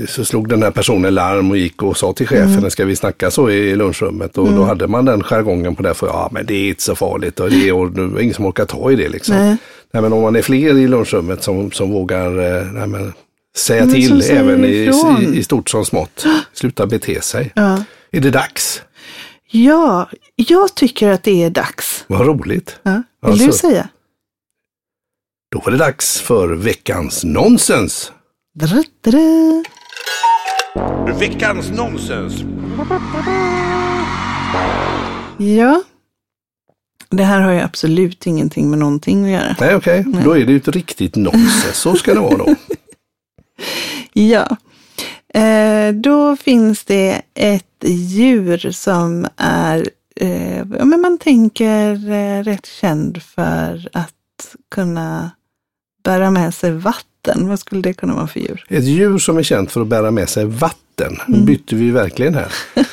så 0.08 0.24
slog 0.24 0.48
den 0.48 0.62
här 0.62 0.70
personen 0.70 1.14
larm 1.14 1.50
och 1.50 1.56
gick 1.56 1.82
och 1.82 1.96
sa 1.96 2.12
till 2.12 2.26
chefen, 2.26 2.70
ska 2.70 2.84
vi 2.84 2.96
snacka 2.96 3.30
så 3.30 3.50
i 3.50 3.76
lunchrummet? 3.76 4.38
Och 4.38 4.52
då 4.52 4.64
hade 4.64 4.86
man 4.86 5.04
den 5.04 5.22
jargongen 5.22 5.76
på 5.76 5.82
det, 5.82 5.94
för 5.94 6.06
ja 6.06 6.28
men 6.32 6.46
det 6.46 6.54
är 6.54 6.68
inte 6.68 6.82
så 6.82 6.94
farligt 6.94 7.40
och 7.40 7.50
det 7.50 7.68
är, 7.68 7.72
och 7.72 7.90
det 7.90 8.02
är 8.02 8.20
ingen 8.20 8.34
som 8.34 8.46
orkar 8.46 8.64
ta 8.64 8.90
i 8.92 8.96
det 8.96 9.08
liksom. 9.08 9.36
Nej. 9.36 9.56
Nej, 9.92 10.02
men 10.02 10.12
om 10.12 10.22
man 10.22 10.36
är 10.36 10.42
fler 10.42 10.78
i 10.78 10.88
lunchrummet 10.88 11.42
som, 11.42 11.70
som 11.70 11.90
vågar 11.90 12.26
eh, 12.26 12.72
nej, 12.72 12.86
men, 12.86 13.12
säga 13.56 13.84
Men 13.84 13.94
till 13.94 14.22
även 14.30 14.64
i, 14.64 14.68
i, 14.68 15.38
i 15.38 15.42
stort 15.44 15.70
som 15.70 15.84
smått. 15.84 16.24
Sluta 16.52 16.86
bete 16.86 17.20
sig. 17.20 17.52
Ja. 17.54 17.84
Är 18.10 18.20
det 18.20 18.30
dags? 18.30 18.82
ja, 19.50 20.08
jag 20.36 20.74
tycker 20.74 21.08
att 21.08 21.22
det 21.22 21.42
är 21.42 21.50
dags. 21.50 22.04
Vad 22.06 22.26
roligt. 22.26 22.78
Ja. 22.82 23.02
Vill 23.22 23.30
Alltså- 23.32 23.46
du 23.46 23.52
säga? 23.52 23.88
Då 25.52 25.62
var 25.64 25.72
det 25.72 25.78
dags 25.78 26.20
för 26.20 26.48
veckans 26.48 27.24
nonsens. 27.24 28.12
Veckans 31.20 31.70
nonsens. 31.70 32.34
Ja, 35.38 35.82
det 37.10 37.24
här 37.24 37.40
har 37.40 37.52
ju 37.52 37.60
absolut 37.60 38.26
ingenting 38.26 38.70
med 38.70 38.78
någonting 38.78 39.24
att 39.24 39.30
göra. 39.30 39.56
Nej, 39.60 39.74
okej. 39.74 40.04
Då 40.24 40.36
är 40.36 40.44
det 40.46 40.52
ju 40.52 40.56
ett 40.58 40.68
riktigt 40.68 41.16
nonsens. 41.16 41.76
Så 41.76 41.94
ska 41.94 42.14
det 42.14 42.20
vara 42.20 42.36
då. 42.36 42.54
Ja, 44.12 44.56
eh, 45.34 45.94
då 45.94 46.36
finns 46.36 46.84
det 46.84 47.22
ett 47.34 47.84
djur 47.84 48.70
som 48.70 49.26
är, 49.36 49.90
eh, 50.16 50.64
men 50.64 51.00
man 51.00 51.18
tänker 51.18 52.10
eh, 52.10 52.42
rätt 52.42 52.66
känd 52.66 53.22
för 53.22 53.88
att 53.92 54.56
kunna 54.70 55.30
bära 56.04 56.30
med 56.30 56.54
sig 56.54 56.70
vatten. 56.72 57.09
Vad 57.48 57.58
skulle 57.58 57.80
det 57.80 57.92
kunna 57.92 58.14
vara 58.14 58.26
för 58.26 58.40
djur? 58.40 58.64
Ett 58.68 58.84
djur 58.84 59.18
som 59.18 59.38
är 59.38 59.42
känt 59.42 59.72
för 59.72 59.80
att 59.80 59.86
bära 59.86 60.10
med 60.10 60.28
sig 60.28 60.44
vatten. 60.44 61.16
Mm. 61.28 61.44
bytte 61.44 61.74
vi 61.74 61.90
verkligen 61.90 62.34
här. 62.34 62.52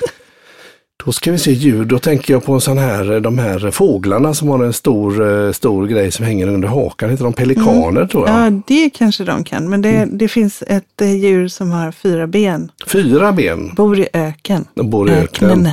Då 1.05 1.11
ska 1.11 1.31
vi 1.31 1.37
se 1.37 1.51
djur. 1.51 1.85
Då 1.85 1.99
tänker 1.99 2.33
jag 2.33 2.45
på 2.45 2.53
en 2.53 2.61
sån 2.61 2.77
här, 2.77 3.19
de 3.19 3.37
här 3.37 3.71
fåglarna 3.71 4.33
som 4.33 4.49
har 4.49 4.63
en 4.63 4.73
stor, 4.73 5.45
eh, 5.45 5.51
stor 5.51 5.87
grej 5.87 6.11
som 6.11 6.25
hänger 6.25 6.47
under 6.47 6.67
hakan. 6.67 7.09
Heter 7.09 7.23
de 7.23 7.33
pelikaner 7.33 8.05
tror 8.05 8.27
jag? 8.27 8.45
Ja, 8.45 8.61
det 8.67 8.89
kanske 8.89 9.23
de 9.23 9.43
kan. 9.43 9.69
Men 9.69 9.81
det, 9.81 10.07
det 10.11 10.27
finns 10.27 10.63
ett 10.67 11.01
eh, 11.01 11.15
djur 11.15 11.47
som 11.47 11.71
har 11.71 11.91
fyra 11.91 12.27
ben. 12.27 12.71
Fyra 12.87 13.31
ben. 13.31 13.73
Bor 13.75 13.99
i 13.99 14.07
öken. 14.13 14.65
De 14.73 14.89
bor 14.89 15.09
i 15.09 15.13
öknen. 15.13 15.51
Öknen. 15.51 15.71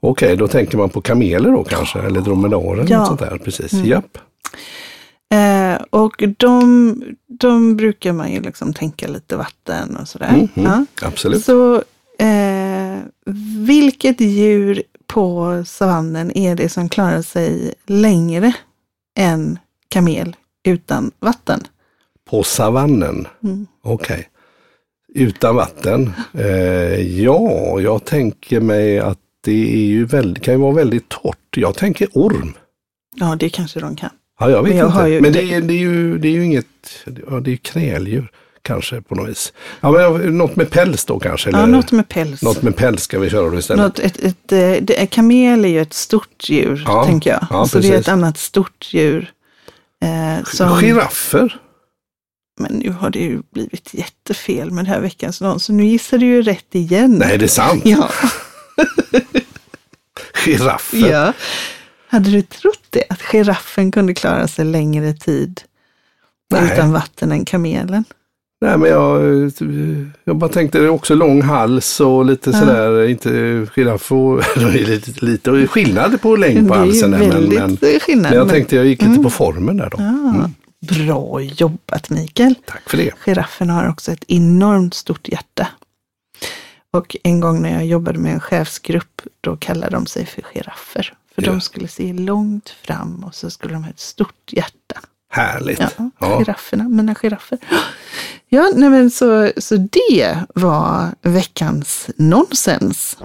Okej, 0.00 0.36
då 0.36 0.48
tänker 0.48 0.78
man 0.78 0.90
på 0.90 1.00
kameler 1.00 1.50
då 1.50 1.64
kanske, 1.64 1.98
eller 1.98 2.20
dromedarer. 2.20 2.86
Ja. 2.88 3.06
Sånt 3.06 3.20
där. 3.20 3.40
Precis, 3.44 3.72
japp. 3.72 4.18
Eh, 5.32 5.82
och 5.90 6.22
de, 6.38 6.94
de 7.26 7.76
brukar 7.76 8.12
man 8.12 8.32
ju 8.32 8.40
liksom 8.40 8.74
tänka 8.74 9.08
lite 9.08 9.36
vatten 9.36 9.96
och 9.96 10.08
sådär. 10.08 10.32
Mhm, 10.32 10.64
Ja. 10.64 10.86
Absolut. 11.02 11.44
Så 11.44 11.74
eh, 12.18 12.98
vilket 13.66 14.20
djur 14.20 14.82
på 15.06 15.62
savannen 15.66 16.36
är 16.36 16.54
det 16.54 16.68
som 16.68 16.88
klarar 16.88 17.22
sig 17.22 17.74
längre 17.86 18.52
än 19.18 19.58
kamel 19.88 20.36
utan 20.64 21.10
vatten? 21.20 21.60
På 22.30 22.42
savannen. 22.42 23.28
Mm. 23.42 23.66
Okej. 23.82 24.28
Utan 25.14 25.56
vatten. 25.56 26.12
Eh, 26.34 27.20
ja, 27.20 27.80
jag 27.80 28.04
tänker 28.04 28.60
mig 28.60 28.98
att 28.98 29.18
det 29.44 29.74
är 29.74 29.86
ju 29.86 30.04
väldigt, 30.04 30.42
kan 30.44 30.54
ju 30.54 30.60
vara 30.60 30.74
väldigt 30.74 31.08
torrt. 31.08 31.56
Jag 31.56 31.74
tänker 31.74 32.08
orm. 32.14 32.52
Ja, 33.14 33.36
det 33.40 33.48
kanske 33.48 33.80
de 33.80 33.96
kan. 33.96 34.10
Ja, 34.42 34.50
jag 34.50 34.62
vet 34.62 34.76
jag 34.76 34.88
inte. 34.88 35.08
ju- 35.08 35.20
men 35.20 35.32
det, 35.32 35.54
är, 35.54 35.60
det, 35.60 35.74
är 35.74 35.78
ju, 35.78 36.18
det 36.18 36.28
är 36.28 36.32
ju 36.32 36.44
inget, 36.44 36.66
ja, 37.30 37.40
det 37.40 37.50
är 37.50 37.52
ju 37.52 37.56
kräldjur 37.56 38.30
kanske 38.62 39.00
på 39.02 39.14
något 39.14 39.28
vis. 39.28 39.52
Ja, 39.80 39.90
men 40.18 40.38
något 40.38 40.56
med 40.56 40.70
päls 40.70 41.04
då 41.04 41.18
kanske? 41.18 41.50
Ja, 41.50 41.58
Eller, 41.58 41.66
något 41.72 41.92
med 41.92 42.08
päls. 42.08 42.42
något 42.42 42.62
med 42.62 42.76
päls 42.76 43.02
ska 43.02 43.18
vi 43.18 43.30
köra 43.30 43.50
då 43.50 43.58
istället. 43.58 43.84
Något, 43.86 43.98
ett, 43.98 44.18
ett, 44.24 44.52
eh, 44.52 44.72
det, 44.82 45.06
kamel 45.10 45.64
är 45.64 45.68
ju 45.68 45.80
ett 45.82 45.92
stort 45.92 46.48
djur, 46.48 46.82
Ja, 46.86 47.04
tänker 47.04 47.30
jag. 47.30 47.46
ja, 47.50 47.66
så 47.66 47.78
det 47.78 47.86
är 47.86 47.90
precis. 47.90 48.06
ett 48.06 48.12
annat 48.12 48.38
stort 48.38 48.88
djur. 48.94 49.32
Eh, 50.04 50.44
som, 50.44 50.80
Giraffer? 50.80 51.58
men 52.60 52.72
nu 52.72 52.90
har 52.90 53.10
det 53.10 53.18
ju 53.18 53.42
blivit 53.54 53.94
jättefel 53.94 54.70
med 54.70 54.84
det 54.84 54.88
här 54.90 55.00
veckans 55.00 55.40
någon, 55.40 55.60
så 55.60 55.72
nu 55.72 55.84
gissar 55.86 56.18
du 56.18 56.26
ju 56.26 56.42
rätt 56.42 56.74
igen. 56.74 57.12
Nej, 57.18 57.38
det 57.38 57.44
är 57.44 57.48
sant. 57.48 57.82
Ja. 57.84 58.10
Giraffer? 60.44 61.10
ja. 61.10 61.32
Hade 62.12 62.30
du 62.30 62.42
trott 62.42 62.86
det? 62.90 63.04
Att 63.08 63.22
giraffen 63.22 63.90
kunde 63.90 64.14
klara 64.14 64.48
sig 64.48 64.64
längre 64.64 65.12
tid 65.12 65.60
Nej. 66.50 66.72
utan 66.72 66.92
vatten 66.92 67.32
än 67.32 67.44
kamelen? 67.44 68.04
Nej, 68.60 68.78
men 68.78 68.90
jag, 68.90 69.22
jag 70.24 70.36
bara 70.36 70.50
tänkte 70.50 70.88
också 70.88 71.14
lång 71.14 71.42
hals 71.42 72.00
och 72.00 72.24
lite 72.24 72.52
sådär, 72.52 73.08
inte 73.08 73.30
giraff 73.74 74.12
och 74.12 74.42
lite, 74.74 75.24
lite 75.24 75.66
skillnad 75.66 76.20
på 76.20 76.36
längd 76.36 76.68
på 76.68 76.74
det 76.74 76.80
är 76.80 76.84
ju 76.84 76.90
halsen. 76.92 77.10
väldigt 77.10 77.58
men, 77.58 77.78
men, 77.80 78.00
skillnad. 78.00 78.32
men 78.32 78.38
jag 78.38 78.48
tänkte 78.48 78.76
jag 78.76 78.86
gick 78.86 79.02
lite 79.02 79.22
på 79.22 79.30
formen 79.30 79.76
där 79.76 79.90
då. 79.90 79.96
Ja, 80.00 80.50
Bra 80.88 81.40
jobbat 81.40 82.10
Mikael. 82.10 82.54
Tack 82.66 82.90
för 82.90 82.96
det. 82.96 83.10
Giraffen 83.24 83.70
har 83.70 83.88
också 83.88 84.12
ett 84.12 84.24
enormt 84.28 84.94
stort 84.94 85.28
hjärta. 85.28 85.68
Och 86.94 87.16
en 87.24 87.40
gång 87.40 87.62
när 87.62 87.72
jag 87.72 87.86
jobbade 87.86 88.18
med 88.18 88.32
en 88.34 88.40
chefsgrupp, 88.40 89.22
då 89.40 89.56
kallade 89.56 89.96
de 89.96 90.06
sig 90.06 90.26
för 90.26 90.42
giraffer. 90.42 91.14
För 91.34 91.42
Ja. 91.42 91.50
de 91.52 91.60
skulle 91.60 91.88
se 91.88 92.12
långt 92.12 92.68
fram 92.68 93.24
och 93.24 93.34
så 93.34 93.50
skulle 93.50 93.72
de 93.74 93.84
ha 93.84 93.90
ett 93.90 94.00
stort 94.00 94.52
hjärta. 94.52 95.00
Härligt. 95.30 95.80
Ja, 95.80 96.10
Ja. 96.20 96.38
girafferna, 96.38 96.88
mina 96.88 97.14
giraffer. 97.14 97.58
Ja, 98.48 98.70
nej 98.74 98.88
men 98.90 99.10
så, 99.10 99.52
så 99.56 99.76
det 99.76 100.38
var 100.54 101.14
veckans 101.22 102.10
nonsens. 102.16 103.16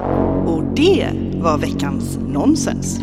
Och 0.46 0.64
det 0.76 1.10
var 1.34 1.58
veckans 1.58 2.18
nonsens. 2.28 3.00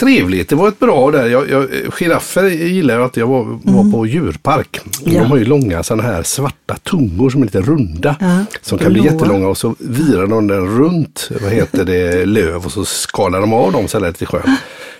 Trevligt, 0.00 0.48
det 0.48 0.56
var 0.56 0.68
ett 0.68 0.78
bra 0.78 1.10
där. 1.10 1.26
Jag, 1.26 1.50
jag, 1.50 1.68
giraffer 1.92 2.44
gillar 2.48 2.94
jag 2.94 3.04
att 3.04 3.16
jag 3.16 3.26
var, 3.26 3.58
var 3.62 3.92
på 3.92 4.06
djurpark. 4.06 4.80
Mm. 5.02 5.14
Ja. 5.14 5.22
De 5.22 5.30
har 5.30 5.36
ju 5.36 5.44
långa 5.44 5.82
sådana 5.82 6.02
här 6.02 6.22
svarta 6.22 6.76
tungor 6.76 7.30
som 7.30 7.40
är 7.40 7.46
lite 7.46 7.60
runda. 7.60 8.16
Ja, 8.20 8.44
som 8.62 8.78
kan 8.78 8.92
bli 8.92 9.04
jättelånga 9.04 9.48
och 9.48 9.58
så 9.58 9.74
virar 9.78 10.26
de 10.26 10.46
den 10.46 10.78
runt, 10.78 11.30
vad 11.42 11.52
heter 11.52 11.84
det, 11.84 12.26
löv 12.26 12.64
och 12.64 12.72
så 12.72 12.84
skalar 12.84 13.40
de 13.40 13.52
av 13.52 13.72
dem 13.72 13.88
så 13.88 13.98
här 13.98 14.06
lite 14.06 14.26
sjön. 14.26 14.56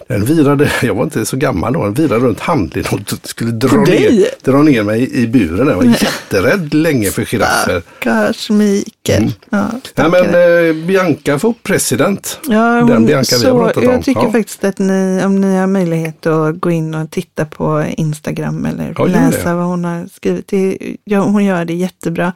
Den 0.08 0.24
virade, 0.24 0.70
jag 0.82 0.94
var 0.94 1.04
inte 1.04 1.26
så 1.26 1.36
gammal 1.36 1.72
då, 1.72 1.84
den 1.84 1.94
virade 1.94 2.20
runt 2.24 2.40
handleden 2.40 2.92
och 2.92 3.28
skulle 3.28 3.50
dra 3.50 3.76
ner, 3.80 4.24
dra 4.44 4.62
ner 4.62 4.82
mig 4.82 5.14
i 5.22 5.26
buren. 5.26 5.68
Jag 5.68 5.76
var 5.76 5.84
jätterädd 5.84 6.74
länge 6.74 7.10
för 7.10 7.24
giraffer. 7.24 7.82
Stackars 8.00 8.50
Mikael. 8.50 9.32
Ja, 9.50 9.56
Mm. 9.58 9.68
Nej 9.72 9.80
stackare. 9.84 10.10
men 10.32 10.78
eh, 10.78 10.86
Bianca 10.86 11.38
får 11.38 11.54
president. 11.62 12.38
Ja, 12.48 12.58
Den 12.88 13.06
Bianca 13.06 13.36
vi 13.40 13.46
har 13.46 13.52
så, 13.52 13.58
pratat 13.58 13.76
om. 13.76 13.82
jag 13.84 14.04
tycker 14.04 14.20
Ja. 14.22 14.32
faktiskt 14.32 14.64
att 14.64 14.78
ni, 14.78 15.22
om 15.24 15.40
ni 15.40 15.56
har 15.56 15.66
möjlighet 15.66 16.26
att 16.26 16.60
gå 16.60 16.70
in 16.70 16.94
och 16.94 17.10
titta 17.10 17.44
på 17.44 17.84
Instagram 17.96 18.66
eller 18.66 18.94
Ja, 18.98 19.04
läsa 19.06 19.54
vad 19.54 19.64
hon 19.64 19.84
har 19.84 20.06
skrivit. 20.14 20.48
Det, 20.48 20.78
ja, 21.04 21.18
hon 21.20 21.44
gör 21.44 21.64
det 21.64 21.74
jättebra. 21.74 22.32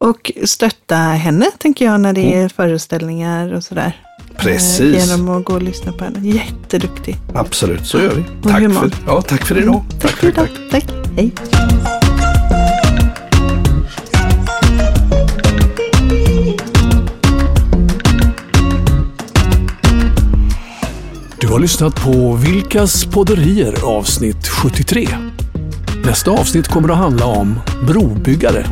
Och 0.00 0.32
stötta 0.44 0.96
henne, 0.96 1.46
tänker 1.58 1.84
jag, 1.84 2.00
när 2.00 2.12
det 2.12 2.34
är 2.34 2.48
föreställningar 2.48 3.52
och 3.52 3.64
sådär. 3.64 4.02
Mm. 4.20 4.36
Precis. 4.36 4.80
Eh, 4.80 5.08
Genom 5.08 5.28
att 5.28 5.44
gå 5.44 5.52
och 5.54 5.62
lyssna 5.62 5.92
på 5.92 6.04
henne. 6.04 6.28
Jätteduktig. 6.28 7.16
Absolut, 7.34 7.86
så 7.86 7.98
gör 7.98 8.14
vi. 8.14 8.20
Och 8.42 8.50
Tack 8.50 8.62
human. 8.62 8.90
för, 8.90 8.98
ja, 9.06 9.22
tack 9.22 9.46
för 9.46 9.58
idag. 9.58 9.84
Tack 10.00 10.10
för 10.10 10.28
idag. 10.28 10.48
Tack. 10.70 10.84
Hej. 11.16 11.32
Du 21.40 21.48
har 21.48 21.58
lyssnat 21.58 22.04
på 22.04 22.34
Vilkas 22.34 23.04
podderier 23.04 23.74
avsnitt 23.84 24.46
73. 24.48 25.08
Nästa 26.04 26.30
avsnitt 26.30 26.68
kommer 26.68 26.88
att 26.88 26.96
handla 26.98 27.24
om 27.26 27.60
brobyggare. 27.86 28.66